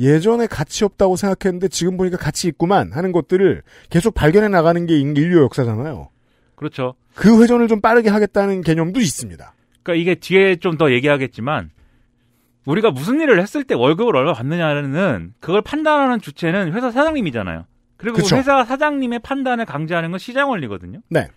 [0.00, 5.16] 예전에 가치 없다고 생각했는데 지금 보니까 가치 있구만 하는 것들을 계속 발견해 나가는 게 인-
[5.16, 6.08] 인류 역사잖아요.
[6.56, 6.94] 그렇죠.
[7.14, 9.54] 그 회전을 좀 빠르게 하겠다는 개념도 있습니다.
[9.84, 11.70] 그러니까 이게 뒤에 좀 더 얘기하겠지만
[12.66, 17.66] 우리가 무슨 일을 했을 때 월급을 얼마 받느냐는 그걸 판단하는 주체는 회사 사장님이잖아요.
[17.98, 18.34] 그리고 그쵸.
[18.36, 20.98] 회사 사장님의 판단을 강제하는 건 시장 원리거든요.
[21.08, 21.28] 네.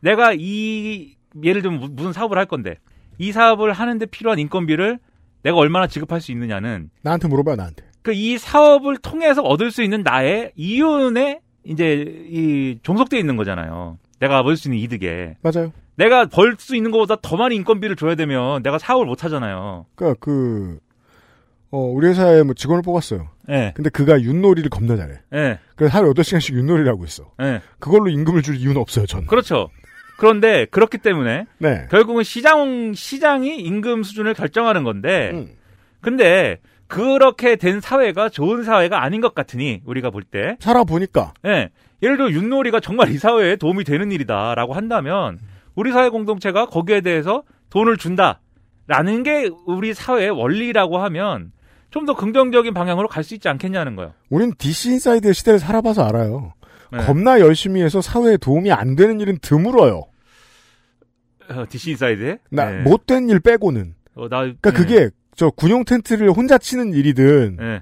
[0.00, 2.76] 내가 이 예를 들면 무- 무슨 사업을 할 건데
[3.18, 4.98] 이 사업을 하는데 필요한 인건비를
[5.42, 7.84] 내가 얼마나 지급할 수 있느냐는 나한테 물어봐요, 나한테.
[8.02, 13.98] 그 이 사업을 통해서 얻을 수 있는 나의 이윤에 이제 이 종속돼 있는 거잖아요.
[14.20, 15.36] 내가 벌 수 있는 이득에.
[15.42, 15.72] 맞아요.
[15.96, 19.84] 내가 벌 수 있는 것보다 더 많은 인건비를 줘야 되면 내가 사업을 못 하잖아요.
[19.94, 20.78] 그니까 그,
[21.70, 23.28] 어, 우리 회사에 뭐 직원을 뽑았어요.
[23.50, 23.72] 예.
[23.74, 25.14] 근데 그가 윷놀이를 겁나 잘해.
[25.34, 25.58] 예.
[25.76, 27.30] 그래서 하루 8시간씩 윷놀이를 하고 있어.
[27.42, 27.60] 예.
[27.78, 29.26] 그걸로 임금을 줄 이유는 없어요, 전.
[29.26, 29.68] 그렇죠.
[30.18, 31.86] 그런데 그렇기 때문에 네.
[31.90, 35.48] 결국은 시장 시장이 임금 수준을 결정하는 건데 음.
[36.00, 36.58] 근데
[36.88, 41.34] 그렇게 된 사회가 좋은 사회가 아닌 것 같으니 우리가 볼 때 살아보니까.
[41.46, 41.70] 예.
[42.02, 45.38] 예를 들어 윷놀이가 정말 이 사회에 도움이 되는 일이다라고 한다면
[45.76, 51.52] 우리 사회 공동체가 거기에 대해서 돈을 준다라는 게 우리 사회의 원리라고 하면
[51.90, 54.12] 좀 더 긍정적인 방향으로 갈 수 있지 않겠냐는 거예요.
[54.30, 56.52] 우린 DC 인사이드의 시대를 살아봐서 알아요.
[56.92, 56.98] 네.
[57.04, 60.04] 겁나 열심히 해서 사회에 도움이 안 되는 일은 드물어요.
[61.50, 62.82] 어, DC 인사이드에 나, 네.
[62.82, 63.94] 못된 일 빼고는.
[64.14, 67.80] 어, 나 그러니까 그게, 저, 군용 텐트를 혼자 치는 일이든, 네.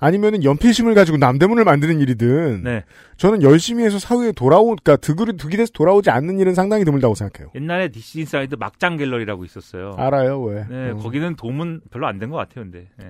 [0.00, 2.84] 아니면은 연필심을 가지고 남대문을 만드는 일이든, 네.
[3.16, 7.50] 저는 열심히 해서 사회에 돌아오, 그니까 득을, 득이 돼서 돌아오지 않는 일은 상당히 드물다고 생각해요.
[7.56, 9.94] 옛날에 DC 인사이드 막장 갤러리라고 있었어요.
[9.98, 10.66] 알아요, 왜.
[10.68, 10.96] 네, 어.
[10.96, 12.86] 거기는 도움은 별로 안 된 것 같아요, 근데.
[12.98, 13.06] 네.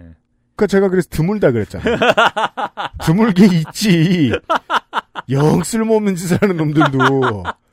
[0.57, 1.97] 그니까 제가 그래서 드물다 그랬잖아요.
[3.05, 4.33] 드물게 있지.
[5.31, 7.45] 영 쓸모없는 짓을 하는 놈들도.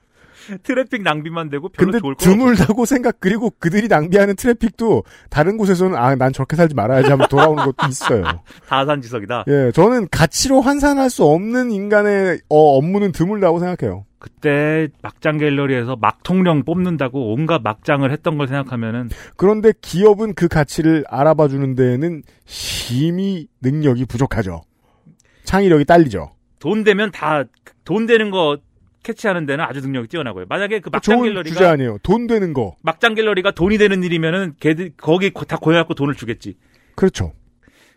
[0.63, 5.97] 트래픽 낭비만 되고 별로 근데 좋을 거 드물다고 생각, 그리고 그들이 낭비하는 트래픽도 다른 곳에서는,
[5.97, 8.23] 아, 난 저렇게 살지 말아야지 하면 돌아오는 것도 있어요.
[8.69, 9.45] 타산지석이다.
[9.47, 14.05] 예, 저는 가치로 환산할 수 없는 인간의 어, 업무는 드물다고 생각해요.
[14.19, 21.47] 그때 막장 갤러리에서 막통령 뽑는다고 온갖 막장을 했던 걸 생각하면은 그런데 기업은 그 가치를 알아봐
[21.47, 24.63] 주는 데에는 심히 능력이 부족하죠.
[25.43, 26.31] 창의력이 딸리죠.
[26.65, 27.45] 돈 되면 다
[27.83, 28.57] 돈 되는 거
[29.03, 30.45] 캐치하는 데는 아주 능력이 뛰어나고요.
[30.49, 31.99] 만약에 그 막장 좋은 갤러리가 주제 아니에요.
[32.01, 32.75] 돈 되는 거.
[32.81, 36.57] 막장 갤러리가 돈이 되는 일이면은 걔들 거기 고- 다 고여갖고 돈을 주겠지.
[36.95, 37.33] 그렇죠.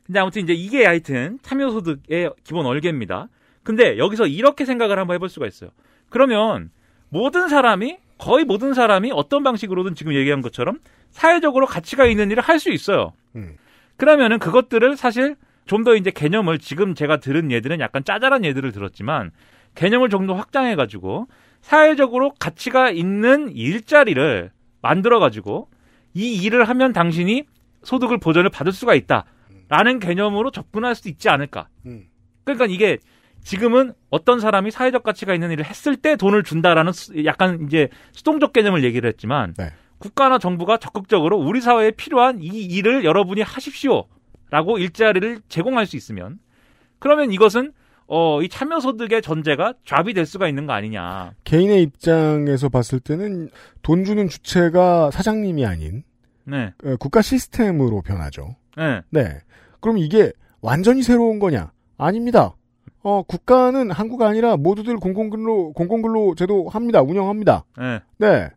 [0.04, 3.28] 근데 아무튼 이제 이게 하여튼 참여소득의 기본 얼개입니다.
[3.62, 5.70] 근데 여기서 이렇게 생각을 한번 해볼 수가 있어요.
[6.10, 6.70] 그러면
[7.08, 10.78] 모든 사람이 거의 모든 사람이 어떤 방식으로든 지금 얘기한 것처럼
[11.10, 13.14] 사회적으로 가치가 있는 일을 할 수 있어요.
[13.34, 13.56] 음.
[13.96, 15.36] 그러면은 그것들을 사실
[15.68, 19.30] 좀 더 이제 개념을 지금 제가 들은 예들은 약간 짜잘한 예들을 들었지만
[19.76, 21.28] 개념을 좀 더 확장해 가지고
[21.60, 24.50] 사회적으로 가치가 있는 일자리를
[24.82, 25.68] 만들어 가지고
[26.14, 27.44] 이 일을 하면 당신이
[27.82, 31.68] 소득을 보전을 받을 수가 있다라는 개념으로 접근할 수 있지 않을까.
[31.86, 32.04] 음.
[32.44, 32.98] 그러니까 이게
[33.44, 38.52] 지금은 어떤 사람이 사회적 가치가 있는 일을 했을 때 돈을 준다라는 수- 약간 이제 수동적
[38.52, 39.70] 개념을 얘기를 했지만 네.
[39.98, 44.06] 국가나 정부가 적극적으로 우리 사회에 필요한 이 일을 여러분이 하십시오
[44.50, 46.38] 라고 일자리를 제공할 수 있으면
[46.98, 47.72] 그러면 이것은
[48.06, 51.34] 어, 이 참여소득의 전제가 잡이 될 수가 있는 거 아니냐.
[51.44, 53.50] 개인의 입장에서 봤을 때는
[53.82, 56.04] 돈 주는 주체가 사장님이 아닌
[56.44, 56.72] 네.
[56.84, 58.56] 어, 국가 시스템으로 변하죠.
[58.76, 59.02] 네.
[59.10, 59.40] 네.
[59.80, 60.32] 그럼 이게
[60.62, 61.70] 완전히 새로운 거냐?
[61.98, 62.54] 아닙니다.
[63.02, 67.02] 어, 국가는 한국 아니라 모두들 공공근로, 공공근로 제도 합니다.
[67.02, 67.64] 운영합니다.
[67.76, 68.00] 네.
[68.16, 68.48] 네.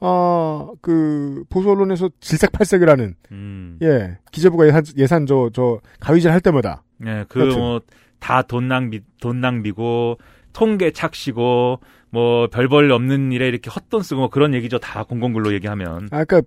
[0.00, 3.78] 어, 그, 보수 언론에서 질색팔색을 하는, 음.
[3.82, 6.82] 예, 기재부가 예산, 예산 저, 저, 가위질 할 때마다.
[6.98, 7.58] 네, 그, 여튼.
[7.58, 7.80] 뭐,
[8.18, 10.18] 다 돈 낭비, 돈 낭비고,
[10.52, 11.80] 통계 착시고,
[12.10, 14.78] 뭐, 별볼 없는 일에 이렇게 헛돈 쓰고, 뭐 그런 얘기죠.
[14.78, 16.08] 다 공공근로 얘기하면.
[16.10, 16.42] 아까, 그러니까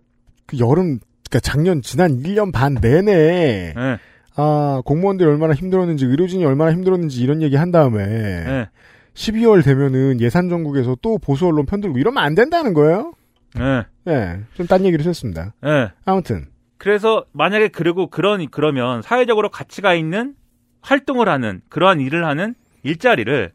[0.45, 3.97] 그 여름, 그니까 작년, 지난 1년 반 내내, 네.
[4.35, 8.69] 아, 공무원들이 얼마나 힘들었는지, 의료진이 얼마나 힘들었는지 이런 얘기 한 다음에, 네.
[9.15, 13.13] 12월 되면은 예산 전국에서 또 보수 언론 편들고 이러면 안 된다는 거예요?
[13.55, 13.85] 네.
[14.07, 15.53] 예, 좀딴 얘기를 했습니다.
[15.61, 15.91] 네.
[16.05, 16.47] 아무튼,
[16.77, 20.35] 그래서 만약에 그리고 그런 그러면 사회적으로 가치가 있는
[20.81, 23.51] 활동을 하는 그러한 일을 하는 일자리를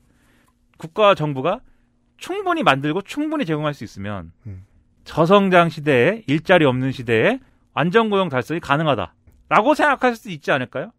[0.76, 1.60] 국가와 정부가
[2.16, 4.64] 충분히 만들고 충분히 제공할 수 있으면 음.
[5.04, 7.40] 저성장 시대에 일자리 없는 시대에
[7.72, 10.90] 안정고용 달성이 가능하다라고 생각할 수 있지 않을까요?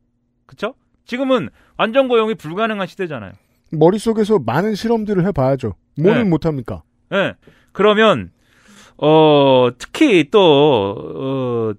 [0.45, 0.75] 그렇죠?
[1.05, 3.33] 지금은 안정고용이 불가능한 시대잖아요.
[3.71, 5.75] 머릿속에서 많은 실험들을 해봐야죠.
[5.99, 6.29] 뭐는 네.
[6.29, 6.83] 못합니까?
[7.13, 7.35] 예.
[7.71, 8.31] 그러면
[8.97, 11.73] 어 특히 또 어,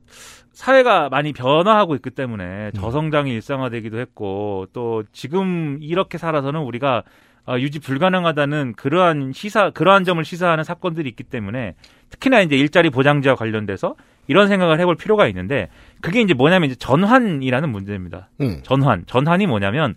[0.53, 7.03] 사회가 많이 변화하고 있기 때문에 저성장이 일상화되기도 했고 또 지금 이렇게 살아서는 우리가
[7.47, 11.75] 어, 유지 불가능하다는 그러한 시사 그러한 점을 시사하는 사건들이 있기 때문에
[12.11, 13.95] 특히나 이제 일자리 보장제와 관련돼서
[14.27, 15.69] 이런 생각을 해볼 필요가 있는데
[16.01, 18.29] 그게 이제 뭐냐면 이제 전환이라는 문제입니다.
[18.41, 18.61] 음.
[18.64, 19.95] 전환 전환이 뭐냐면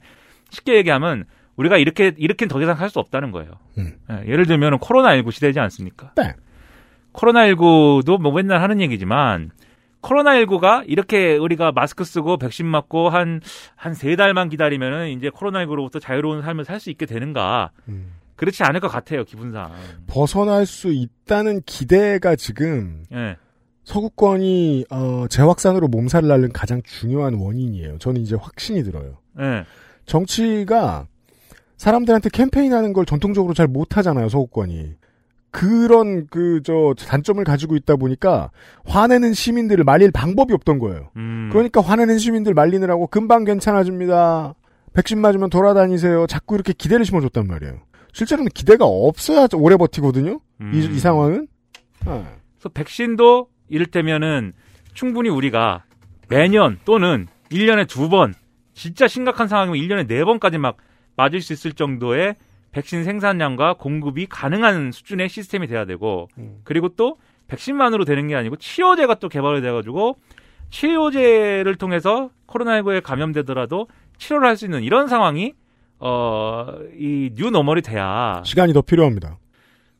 [0.52, 3.52] 쉽게 얘기하면 우리가 이렇게 이렇게는 더 이상 할 수 없다는 거예요.
[3.80, 3.94] 음.
[4.12, 6.12] 예, 예를 들면 코로나 19 시대지 않습니까?
[6.16, 6.34] 네.
[7.12, 9.52] 코로나 19도 뭐 맨날 하는 얘기지만
[10.02, 13.42] 코로나19가 이렇게 우리가 마스크 쓰고 백신 맞고 한,
[13.76, 17.72] 한 세 달만 기다리면은 이제 코로나19로부터 자유로운 삶을 살 수 있게 되는가.
[17.90, 18.14] 음.
[18.38, 19.70] 그렇지 않을 것 같아요, 기분상.
[20.08, 23.36] 벗어날 수 있다는 기대가 지금 예.
[23.84, 27.98] 서구권이 어, 재확산으로 몸살을 앓는 가장 중요한 원인이에요.
[27.98, 29.18] 저는 이제 확신이 들어요.
[29.42, 29.66] 예.
[30.06, 31.08] 정치가
[31.76, 34.30] 사람들한테 캠페인하는 걸 전통적으로 잘 못하잖아요.
[34.30, 34.94] 서구권이.
[35.52, 38.52] 그런 그 저 단점을 가지고 있다 보니까
[38.86, 41.10] 화내는 시민들을 말릴 방법이 없던 거예요.
[41.16, 41.50] 음.
[41.52, 44.54] 그러니까 화내는 시민들 말리느라고 금방 괜찮아집니다.
[44.94, 46.28] 백신 맞으면 돌아다니세요.
[46.28, 47.80] 자꾸 이렇게 기대를 심어줬단 말이에요.
[48.14, 50.40] 실제로는 기대가 없어야 오래 버티거든요.
[50.62, 50.72] 음.
[50.74, 51.48] 이, 이 상황은.
[52.06, 52.24] 아.
[52.58, 54.54] 그래서 백신도 이를테면은
[54.94, 55.84] 충분히 우리가
[56.28, 58.34] 매년 또는 1년에 두 번,
[58.74, 60.78] 진짜 심각한 상황이면 1년에 네 번까지 막
[61.16, 62.36] 맞을 수 있을 정도의
[62.72, 66.28] 백신 생산량과 공급이 가능한 수준의 시스템이 돼야 되고,
[66.64, 67.18] 그리고 또
[67.48, 70.18] 백신만으로 되는 게 아니고 치료제가 또 개발이 돼가지고
[70.70, 75.54] 치료제를 통해서 코로나19에 감염되더라도 치료를 할 수 있는 이런 상황이
[76.00, 76.68] 어,
[76.98, 79.38] 이 뉴노멀이 돼야 시간이 더 필요합니다.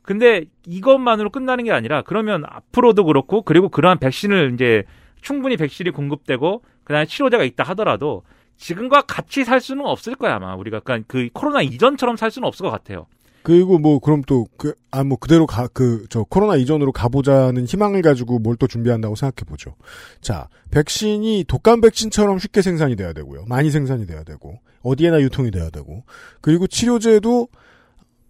[0.02, 4.84] 근데 이것만으로 끝나는 게 아니라 그러면 앞으로도 그렇고 그리고 그러한 백신을 이제
[5.22, 8.24] 충분히 백신이 공급되고 그다음에 치료제가 있다 하더라도
[8.60, 12.64] 지금과 같이 살 수는 없을 거야 아마 우리가 그러니까 그 코로나 이전처럼 살 수는 없을
[12.66, 13.08] 것 같아요.
[13.42, 18.68] 그리고 뭐 그럼 또그아뭐 그대로 가 그 저 코로나 이전으로 가보자는 희망을 가지고 뭘 또
[18.68, 19.76] 준비한다고 생각해 보죠.
[20.22, 23.46] 자 백신이 독감 백신처럼 쉽게 생산이 돼야 되고요.
[23.48, 26.04] 많이 생산이 돼야 되고 어디에나 유통이 돼야 되고
[26.42, 27.48] 그리고 치료제도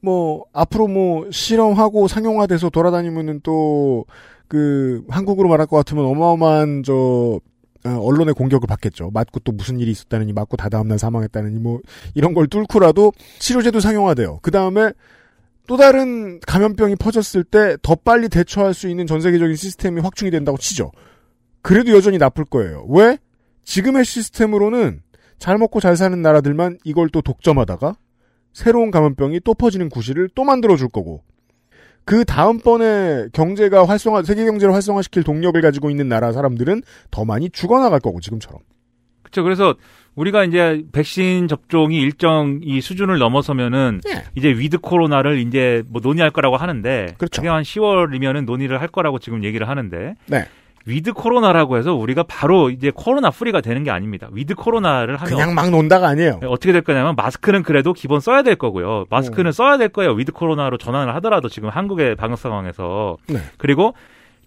[0.02, 4.06] 뭐 앞으로 뭐 실험하고 상용화돼서 돌아다니면은 또
[4.50, 7.40] 그 한국으로 말할 것 같으면 어마어마한 저 어,
[7.84, 9.12] 언론의 공격을 받겠죠.
[9.12, 11.80] 맞고 또 무슨 일이 있었다느니 맞고 다 다음날 사망했다느니 뭐
[12.14, 14.40] 이런 걸 뚫고라도 치료제도 상용화돼요.
[14.42, 14.92] 그 다음에
[15.68, 20.58] 또 다른 감염병이 퍼졌을 때 더 빨리 대처할 수 있는 전 세계적인 시스템이 확충이 된다고
[20.58, 20.92] 치죠.
[21.62, 22.86] 그래도 여전히 나쁠 거예요.
[22.90, 23.18] 왜?
[23.64, 25.02] 지금의 시스템으로는
[25.38, 27.96] 잘 먹고 잘 사는 나라들만 이걸 또 독점하다가
[28.52, 31.24] 새로운 감염병이 또 퍼지는 구실을 또 만들어 줄 거고
[32.10, 36.82] 그 다음번에 경제가 활성화 세계 경제를 활성화시킬 동력을 가지고 있는 나라 사람들은
[37.12, 38.62] 더 많이 죽어나갈 거고 지금처럼.
[39.22, 39.44] 그렇죠.
[39.44, 39.76] 그래서
[40.16, 44.24] 우리가 이제 백신 접종이 일정 이 수준을 넘어서면은 예.
[44.34, 47.42] 이제 위드 코로나를 이제 뭐 논의할 거라고 하는데 그렇죠.
[47.44, 50.46] 그게 한 10월이면은 논의를 할 거라고 지금 얘기를 하는데 네.
[50.86, 54.28] 위드 코로나라고 해서 우리가 바로 이제 코로나 free가 되는 게 아닙니다.
[54.32, 56.40] 위드 코로나를 하면 그냥 막 논다가 아니에요.
[56.42, 59.06] 네, 어떻게 될 거냐면 마스크는 그래도 기본 써야 될 거고요.
[59.10, 60.12] 마스크는 써야 될 거예요.
[60.12, 63.40] 위드 코로나로 전환을 하더라도 지금 한국의 방역 상황에서 네.
[63.58, 63.94] 그리고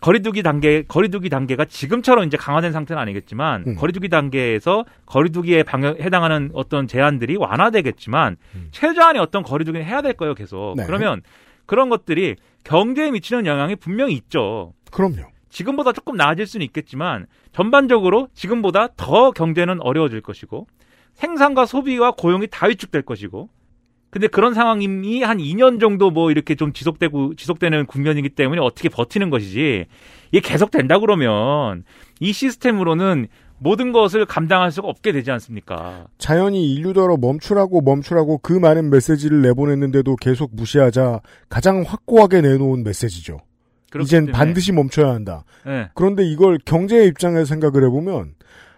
[0.01, 3.77] 거리두기 단계 거리두기 단계가 지금처럼 이제 강화된 상태는 아니겠지만 음.
[3.77, 8.69] 거리두기 단계에서 거리두기에 방역 해당하는 어떤 제한들이 완화되겠지만 음.
[8.73, 10.35] 최저한의 어떤 거리두기는 해야 될 거예요.
[10.35, 10.85] 계속 네.
[10.87, 11.23] 그러면
[11.67, 14.73] 그런 것들이 경제에 미치는 영향이 분명히 있죠.
[14.91, 15.23] 그럼요.
[15.53, 20.67] 지금보다 조금 나아질 수는 있겠지만 전반적으로 지금보다 더 경제는 어려워질 것이고
[21.15, 23.51] 생산과 소비와 고용이 다 위축될 것이고
[24.11, 29.31] 근데 그런 상황이 한 2년 정도 뭐 이렇게 좀 지속되고 지속되는 국면이기 때문에 어떻게 버티는
[29.31, 29.87] 것이지
[30.33, 31.85] 이게 계속 된다 그러면
[32.21, 33.29] 이 시스템으로는
[33.59, 36.07] 모든 것을 감당할 수가 없게 되지 않습니까?
[36.19, 43.39] 자연이 인류더러 멈추라고 멈추라고 그 많은 메시지를 내보냈는데도 계속 무시하자 가장 확고하게 내놓은 메시지죠.
[44.01, 44.33] 이젠 때문에.
[44.33, 45.45] 반드시 멈춰야 한다.
[45.65, 45.89] 네.
[45.95, 48.35] 그런데 이걸 경제의 입장에서 생각을 해보면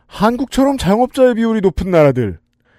[0.07, 2.39] 한국처럼 자영업자의 비율이 높은 나라들,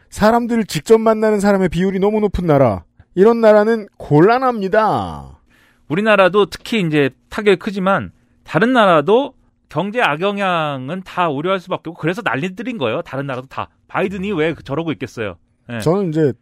[0.10, 2.84] 사람들을 직접 만나는 사람의 비율이 너무 높은 나라,
[3.16, 5.40] 이런 나라는 곤란합니다.
[5.88, 8.12] 우리나라도 특히 이제 타격이 크지만
[8.44, 9.34] 다른 나라도
[9.70, 13.02] 경제 악영향은 다 우려할 수밖에 없고 그래서 난리들인 거예요.
[13.02, 15.36] 다른 나라도 다 바이든이 왜 저러고 있겠어요.
[15.72, 15.80] 예.
[15.80, 16.34] 저는 이제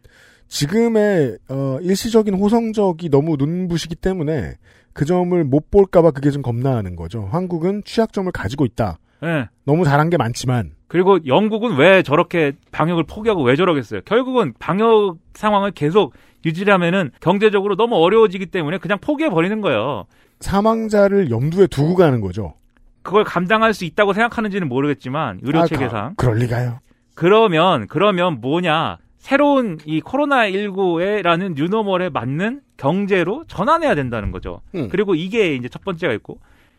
[0.48, 4.54] 지금의 어, 일시적인 호성적이 너무 눈부시기 때문에
[4.94, 7.28] 그 점을 못 볼까봐 그게 좀 겁나는 거죠.
[7.30, 8.98] 한국은 취약점을 가지고 있다.
[9.24, 9.48] 예.
[9.64, 14.00] 너무 잘한 게 많지만 그리고 영국은 왜 저렇게 방역을 포기하고 왜 저러겠어요?
[14.04, 16.14] 결국은 방역 상황을 계속
[16.46, 20.04] 유지하면은 경제적으로 너무 어려워지기 때문에 그냥 포기해 버리는 거예요.
[20.40, 22.54] 사망자를 염두에 두고 가는 거죠.
[23.02, 26.78] 그걸 감당할 수 있다고 생각하는지는 모르겠지만 의료 아, 체계상 가- 그럴 리가요.
[27.14, 34.60] 그러면 그러면 뭐냐 새로운 이 코로나 19에라는 뉴노멀에 맞는 경제로 전환해야 된다는 거죠.
[34.74, 34.88] 음.
[34.90, 36.38] 그리고 이게 이제 첫 번째가 있고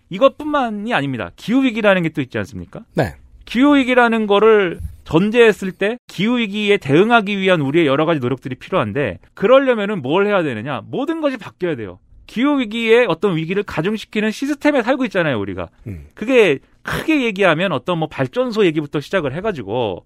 [0.10, 1.32] 이것뿐만이 아닙니다.
[1.36, 2.82] 기후 위기라는 게 또 있지 않습니까?
[2.94, 3.16] 네.
[3.46, 10.02] 기후 위기라는 거를 전제했을 때 기후 위기에 대응하기 위한 우리의 여러 가지 노력들이 필요한데 그러려면은
[10.02, 10.82] 뭘 해야 되느냐?
[10.86, 12.00] 모든 것이 바뀌어야 돼요.
[12.26, 15.70] 기후 위기에 어떤 위기를 가중시키는 시스템에 살고 있잖아요, 우리가.
[15.86, 16.08] 음.
[16.16, 20.06] 그게 크게 얘기하면 어떤 뭐 발전소 얘기부터 시작을 해 가지고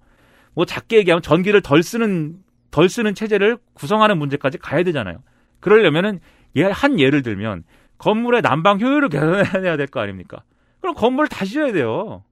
[0.54, 2.36] 뭐 작게 얘기하면 전기를 덜 쓰는
[2.72, 5.20] 덜 쓰는 체제를 구성하는 문제까지 가야 되잖아요.
[5.60, 6.20] 그러려면은
[6.56, 7.64] 예, 한 예를 들면
[7.98, 10.44] 건물의 난방 효율을 개선해야 될 거 아닙니까?
[10.82, 12.24] 그럼 건물을 다시 져야 돼요.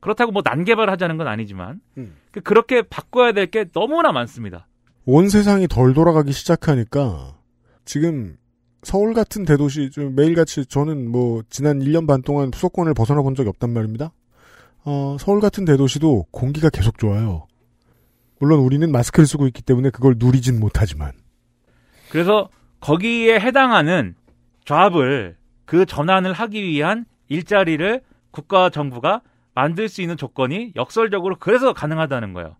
[0.00, 2.14] 그렇다고 뭐 난개발하자는 건 아니지만 음.
[2.32, 4.66] 그- 그렇게 바꿔야 될 게 너무나 많습니다.
[5.04, 7.36] 온 세상이 덜 돌아가기 시작하니까
[7.84, 8.36] 지금
[8.82, 13.48] 서울 같은 대도시 좀 매일같이 저는 뭐 지난 1년 반 동안 수도권을 벗어나 본 적이
[13.50, 14.12] 없단 말입니다.
[14.84, 17.46] 어, 서울 같은 대도시도 공기가 계속 좋아요.
[18.40, 21.12] 물론 우리는 마스크를 쓰고 있기 때문에 그걸 누리진 못하지만
[22.12, 22.50] 그래서
[22.80, 24.14] 거기에 해당하는
[24.66, 25.34] 조합을
[25.64, 29.22] 그 전환을 하기 위한 일자리를 국가 정부가
[29.54, 32.56] 만들 수 있는 조건이 역설적으로 그래서 가능하다는 거예요.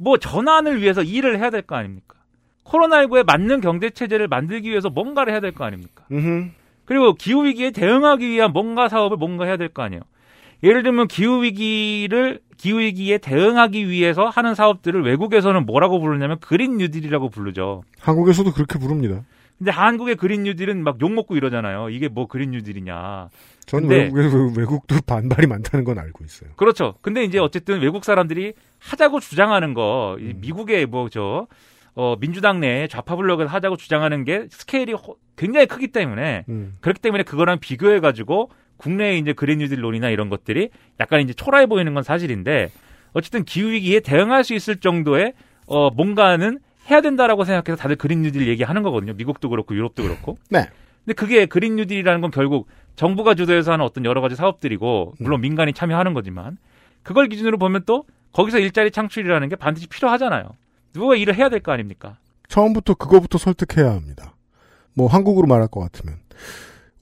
[0.00, 2.16] 뭐 전환을 위해서 일을 해야 될 거 아닙니까?
[2.64, 6.04] 코로나19에 맞는 경제 체제를 만들기 위해서 뭔가를 해야 될 거 아닙니까?
[6.10, 6.50] 음흠.
[6.84, 10.02] 그리고 기후 위기에 대응하기 위한 뭔가 사업을 뭔가 해야 될 거 아니에요.
[10.64, 17.30] 예를 들면 기후 위기를 기후 위기에 대응하기 위해서 하는 사업들을 외국에서는 뭐라고 부르냐면 그린 뉴딜이라고
[17.30, 17.82] 부르죠.
[18.00, 19.22] 한국에서도 그렇게 부릅니다.
[19.58, 21.88] 근데 한국의 그린 뉴딜은 막 욕 먹고 이러잖아요.
[21.90, 23.28] 이게 뭐 그린 뉴딜이냐.
[23.66, 26.50] 저는 근데- 외국, 외국도 반발이 많다는 건 알고 있어요.
[26.56, 26.94] 그렇죠.
[27.00, 31.46] 근데 이제 어쨌든 외국 사람들이 하자고 주장하는 거, 이 미국의 뭐 저,
[31.94, 36.74] 어, 민주당 내 좌파 블록에서 하자고 주장하는 게 스케일이 허- 굉장히 크기 때문에 음.
[36.80, 40.70] 그렇기 때문에 그거랑 비교해 가지고 국내의 이제 그린 뉴딜론이나 이런 것들이
[41.00, 42.70] 약간 이제 초라해 보이는 건 사실인데
[43.12, 45.32] 어쨌든 기후 위기에 대응할 수 있을 정도의
[45.66, 46.58] 어, 뭔가는
[46.90, 49.12] 해야 된다라고 생각해서 다들 그린 뉴딜 얘기하는 거거든요.
[49.14, 50.36] 미국도 그렇고 유럽도 그렇고.
[50.50, 50.66] 네.
[51.04, 55.72] 근데 그게 그린 뉴딜이라는 건 결국 정부가 주도해서 하는 어떤 여러 가지 사업들이고 물론 민간이
[55.72, 56.58] 참여하는 거지만
[57.02, 60.50] 그걸 기준으로 보면 또 거기서 일자리 창출이라는 게 반드시 필요하잖아요.
[60.92, 62.18] 누가 일을 해야 될 거 아닙니까?
[62.48, 64.34] 처음부터 그거부터 설득해야 합니다.
[64.98, 66.16] 뭐 한국으로 말할 것 같으면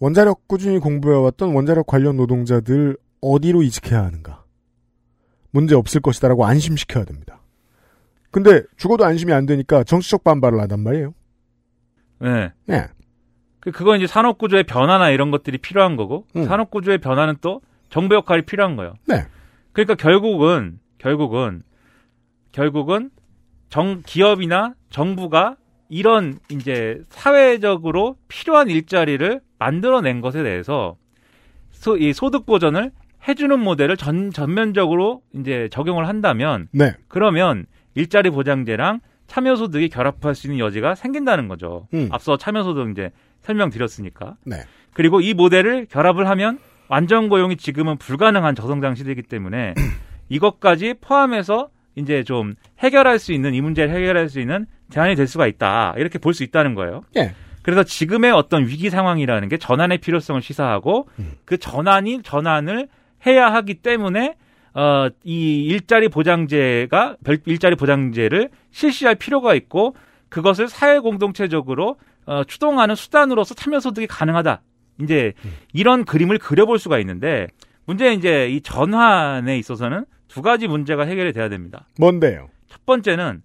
[0.01, 4.45] 원자력 꾸준히 공부해왔던 원자력 관련 노동자들 어디로 이직해야 하는가?
[5.51, 7.41] 문제 없을 것이다라고 안심시켜야 됩니다.
[8.31, 11.15] 근데 죽어도 안심이 안 되니까 정치적 반발을 하단 말이에요.
[12.21, 12.53] 네.
[12.67, 12.87] 네.
[13.61, 16.45] 그- 그건 이제 산업 구조의 변화나 이런 것들이 필요한 거고 음.
[16.45, 18.93] 산업 구조의 변화는 또 정부 역할이 필요한 거예요.
[19.09, 19.25] 네.
[19.73, 21.63] 그러니까 결국은 결국은
[22.53, 23.11] 결국은
[23.71, 25.57] 정 기업이나 정부가
[25.89, 30.97] 이런 이제 사회적으로 필요한 일자리를 만들어낸 것에 대해서
[31.71, 32.91] 소, 이 소득 보전을
[33.29, 36.95] 해주는 모델을 전 전면적으로 이제 적용을 한다면 네.
[37.09, 41.89] 그러면 일자리 보장제랑 참여소득이 결합할 수 있는 여지가 생긴다는 거죠.
[41.95, 42.09] 음.
[42.13, 43.11] 앞서 참여소득 이제
[43.43, 44.37] 설명드렸으니까.
[44.45, 44.57] 네.
[44.93, 46.59] 그리고 이 모델을 결합을 하면
[46.89, 49.75] 완전 고용이 지금은 불가능한 저성장 시대이기 때문에
[50.29, 55.47] 이것까지 포함해서 이제 좀 해결할 수 있는 이 문제를 해결할 수 있는 대안이 될 수가
[55.47, 55.95] 있다.
[55.97, 57.03] 이렇게 볼 수 있다는 거예요.
[57.17, 57.33] 예.
[57.63, 61.09] 그래서 지금의 어떤 위기 상황이라는 게 전환의 필요성을 시사하고
[61.45, 62.87] 그 전환이 전환을
[63.27, 64.37] 해야 하기 때문에
[64.75, 69.97] 어, 이 일자리 보장제가 별 일자리 보장제를 실시할 필요가 있고
[70.29, 74.61] 그것을 사회 공동체적으로 어, 추동하는 수단으로서 참여 소득이 가능하다.
[75.03, 75.33] 이제
[75.73, 77.47] 이런 그림을 그려볼 수가 있는데
[77.87, 80.05] 문제는 이제 이 전환에 있어서는
[80.37, 81.87] 두 가지 문제가 해결이 돼야 됩니다.
[81.99, 82.51] 뭔데요?
[82.69, 83.41] 첫 번째는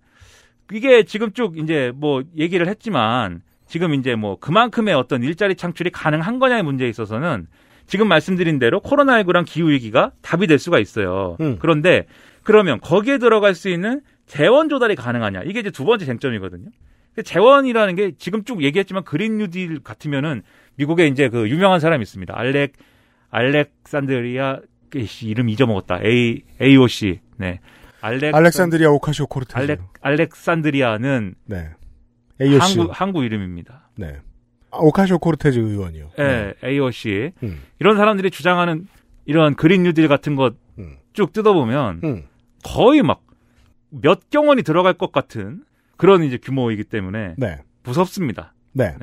[0.74, 6.40] 이게 지금 쭉 이제 뭐 얘기를 했지만 지금 이제 뭐 그만큼의 어떤 일자리 창출이 가능한
[6.40, 7.48] 거냐의 문제에 있어서는
[7.88, 11.38] 지금 말씀드린 대로 코로나19랑 기후위기가 답이 될 수가 있어요.
[11.40, 11.56] 음.
[11.62, 12.08] 그런데
[12.44, 15.44] 그러면 거기에 들어갈 수 있는 재원 조달이 가능하냐?
[15.46, 16.72] 이게 이제 두 번째 쟁점이거든요.
[17.16, 20.42] 근데 재원이라는 게 지금 쭉 얘기했지만 그린 뉴딜 같으면은
[20.76, 22.38] 미국에 이제 그 유명한 사람이 있습니다.
[22.38, 22.74] 알렉
[23.30, 24.71] 알렉산드리아 씨
[25.24, 26.00] 이름 잊어먹었다.
[26.04, 27.20] A AOC.
[27.38, 27.60] 네.
[28.02, 29.58] 알렉 알렉산드리아 오카시오 코르테즈.
[29.58, 31.70] 알렉 알렉산드리아는 네.
[32.42, 32.60] AOC.
[32.60, 33.90] 한국 한국 이름입니다.
[33.96, 34.18] 네.
[34.72, 36.12] 아, 오카시오 코르테즈 의원이요.
[36.20, 37.32] 예, AOC.
[37.44, 37.62] 음.
[37.80, 38.88] 이런 사람들이 주장하는
[39.26, 42.24] 이런 그린 뉴딜 같은 것쭉 뜯어보면 음.
[42.64, 43.22] 거의 막
[43.92, 45.64] 몇 경원이 들어갈 것 같은
[45.98, 47.60] 그런 이제 규모이기 때문에 네.
[47.84, 48.54] 무섭습니다.
[48.72, 48.96] 네.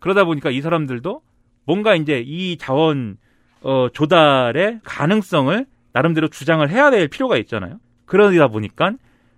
[0.00, 1.20] 그러다 보니까 이 사람들도
[1.64, 3.18] 뭔가 이제 이 자원
[3.66, 7.80] 어, 조달의 가능성을 나름대로 주장을 해야 될 필요가 있잖아요.
[8.04, 8.92] 그러다 보니까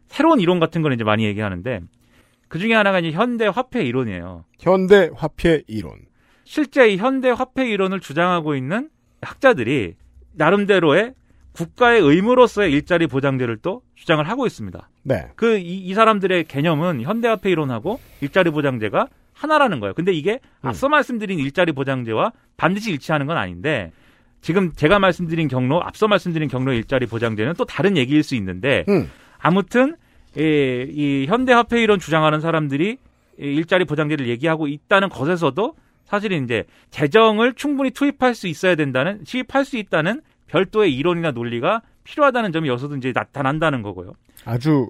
[0.08, 1.80] 새로운 이론 같은 걸 이제 많이 얘기하는데
[2.48, 4.44] 그 중에 하나가 이제 현대 화폐 이론이에요.
[4.60, 5.92] 현대 화폐 이론.
[6.44, 8.90] 실제 이 현대 화폐 이론을 주장하고 있는
[9.22, 9.94] 학자들이
[10.34, 11.14] 나름대로의
[11.52, 14.90] 국가의 의무로서의 일자리 보장제를 또 주장을 하고 있습니다.
[15.04, 15.28] 네.
[15.36, 19.94] 그이 사람들의 개념은 현대 화폐 이론하고 일자리 보장제가 하나라는 거예요.
[19.94, 23.90] 근데 이게 앞서 말씀드린 일자리 보장제와 반드시 일치하는 건 아닌데
[24.40, 29.10] 지금 제가 말씀드린 경로, 앞서 말씀드린 경로 일자리 보장제는 또 다른 얘기일 수 있는데 음.
[29.38, 29.96] 아무튼
[30.36, 32.98] 이, 이 현대화폐 이론 주장하는 사람들이
[33.38, 35.74] 이 일자리 보장제를 얘기하고 있다는 것에서도
[36.04, 42.52] 사실은 이제 재정을 충분히 투입할 수 있어야 된다는 시입할 수 있다는 별도의 이론이나 논리가 필요하다는
[42.52, 44.12] 점이 여기서도 이제 나타난다는 거고요.
[44.44, 44.88] 아주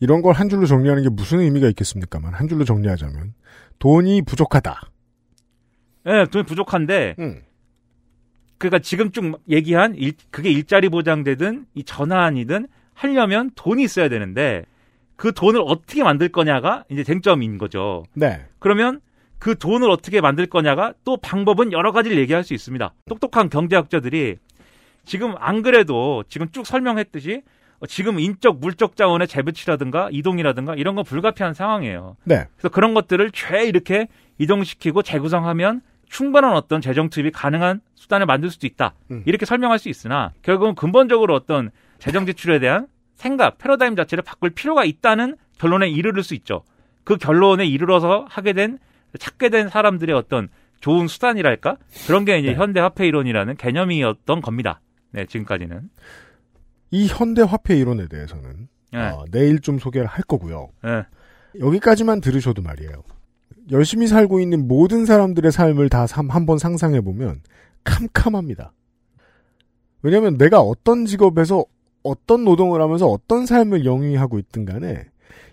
[0.00, 3.34] 이런 걸 한 줄로 정리하는 게 무슨 의미가 있겠습니까만 한 줄로 정리하자면
[3.78, 4.80] 돈이 부족하다.
[6.06, 7.42] 예, 돈이 부족한데 음.
[8.58, 14.64] 그러니까 지금 쭉 얘기한 일, 그게 일자리 보장되든 이 전환이든 하려면 돈이 있어야 되는데
[15.16, 18.04] 그 돈을 어떻게 만들 거냐가 이제 쟁점인 거죠.
[18.14, 18.44] 네.
[18.58, 19.00] 그러면
[19.38, 22.92] 그 돈을 어떻게 만들 거냐가 또 방법은 여러 가지를 얘기할 수 있습니다.
[23.08, 24.36] 똑똑한 경제학자들이
[25.04, 27.42] 지금 안 그래도 지금 쭉 설명했듯이
[27.80, 32.16] 어, 지금 인적 물적 자원의 재배치라든가 이동이라든가 이런 건 불가피한 상황이에요.
[32.24, 32.46] 네.
[32.56, 38.66] 그래서 그런 것들을 죄 이렇게 이동시키고 재구성하면 충분한 어떤 재정 투입이 가능한 수단을 만들 수도
[38.66, 38.94] 있다.
[39.10, 39.22] 음.
[39.26, 44.84] 이렇게 설명할 수 있으나 결국은 근본적으로 어떤 재정 지출에 대한 생각, 패러다임 자체를 바꿀 필요가
[44.84, 46.62] 있다는 결론에 이르를 수 있죠.
[47.04, 48.78] 그 결론에 이르러서 하게 된
[49.18, 50.48] 찾게 된 사람들의 어떤
[50.80, 52.54] 좋은 수단이랄까 그런 게 이제 네.
[52.54, 54.80] 현대 화폐 이론이라는 개념이었던 겁니다.
[55.10, 55.90] 네, 지금까지는.
[56.90, 59.00] 이 현대 화폐 이론에 대해서는 네.
[59.00, 60.68] 어, 내일 좀 소개를 할 거고요.
[60.82, 61.02] 네.
[61.58, 63.02] 여기까지만 들으셔도 말이에요.
[63.70, 67.42] 열심히 살고 있는 모든 사람들의 삶을 다 한번 상상해 보면
[67.84, 68.72] 캄캄합니다.
[70.02, 71.64] 왜냐하면 내가 어떤 직업에서
[72.02, 75.04] 어떤 노동을 하면서 어떤 삶을 영위하고 있든 간에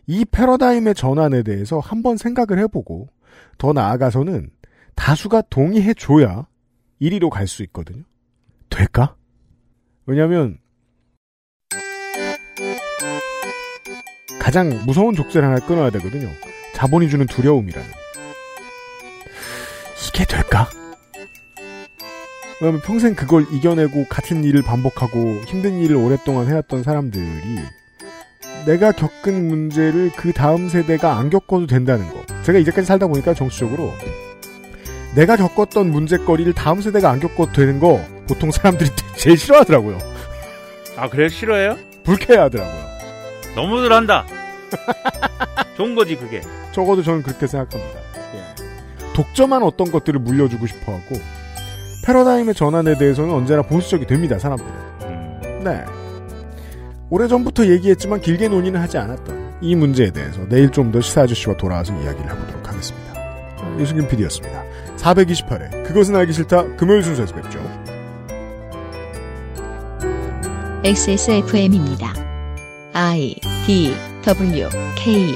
[0.08, 3.10] 이 패러다임의 전환에 대해서 한번 생각을 해보고
[3.58, 4.52] 더 나아가서는
[4.96, 6.48] 다수가 동의해 줘야
[7.02, 8.04] 1위로 갈 수 있거든요.
[8.70, 9.16] 될까?
[10.06, 10.60] 왜냐하면
[14.40, 16.30] 가장 무서운 족쇄를 하나 끊어야 되거든요.
[16.76, 18.05] 자본이 주는 두려움이라는.
[20.08, 20.70] 이게 될까?
[22.62, 27.60] 왜냐면 평생 그걸 이겨내고 같은 일을 반복하고 힘든 일을 오랫동안 해왔던 사람들이
[28.66, 32.26] 내가 겪은 문제를 그 다음 세대가 안 겪어도 된다는 거.
[32.44, 33.94] 제가 이제까지 살다 보니까 정치적으로
[35.16, 39.98] 내가 겪었던 문제거리를 다음 세대가 안 겪어도 되는 거 보통 사람들이 제일 싫어하더라고요.
[40.96, 41.28] 아 그래요?
[41.28, 41.78] 싫어해요?
[42.04, 42.86] 불쾌해하더라고요.
[43.56, 44.26] 너무들 한다.
[45.78, 46.42] 좋은 거지 그게.
[46.72, 48.00] 적어도 저는 그렇게 생각합니다.
[48.36, 48.44] 예.
[49.16, 51.16] 독점한 어떤 것들을 물려주고 싶어 하고
[52.06, 54.38] 패러다임의 전환에 대해서는 언제나 보수적이 됩니다.
[54.38, 54.72] 사람들은.
[55.04, 55.62] 음.
[55.64, 55.84] 네.
[57.10, 61.94] 오래전부터 얘기했지만 길게 논의는 하지 않았던 이 문제에 대해서 내일 좀 더 시사 아저씨와 돌아와서
[61.94, 63.14] 이야기를 해보도록 하겠습니다.
[63.62, 64.64] 어, 유승균 PD였습니다.
[64.98, 67.60] 428회 그것은 알기 싫다 금요일 순서에서 뵙죠.
[70.84, 72.14] XSFM입니다.
[72.94, 73.36] I
[73.66, 73.94] D
[74.24, 75.34] W K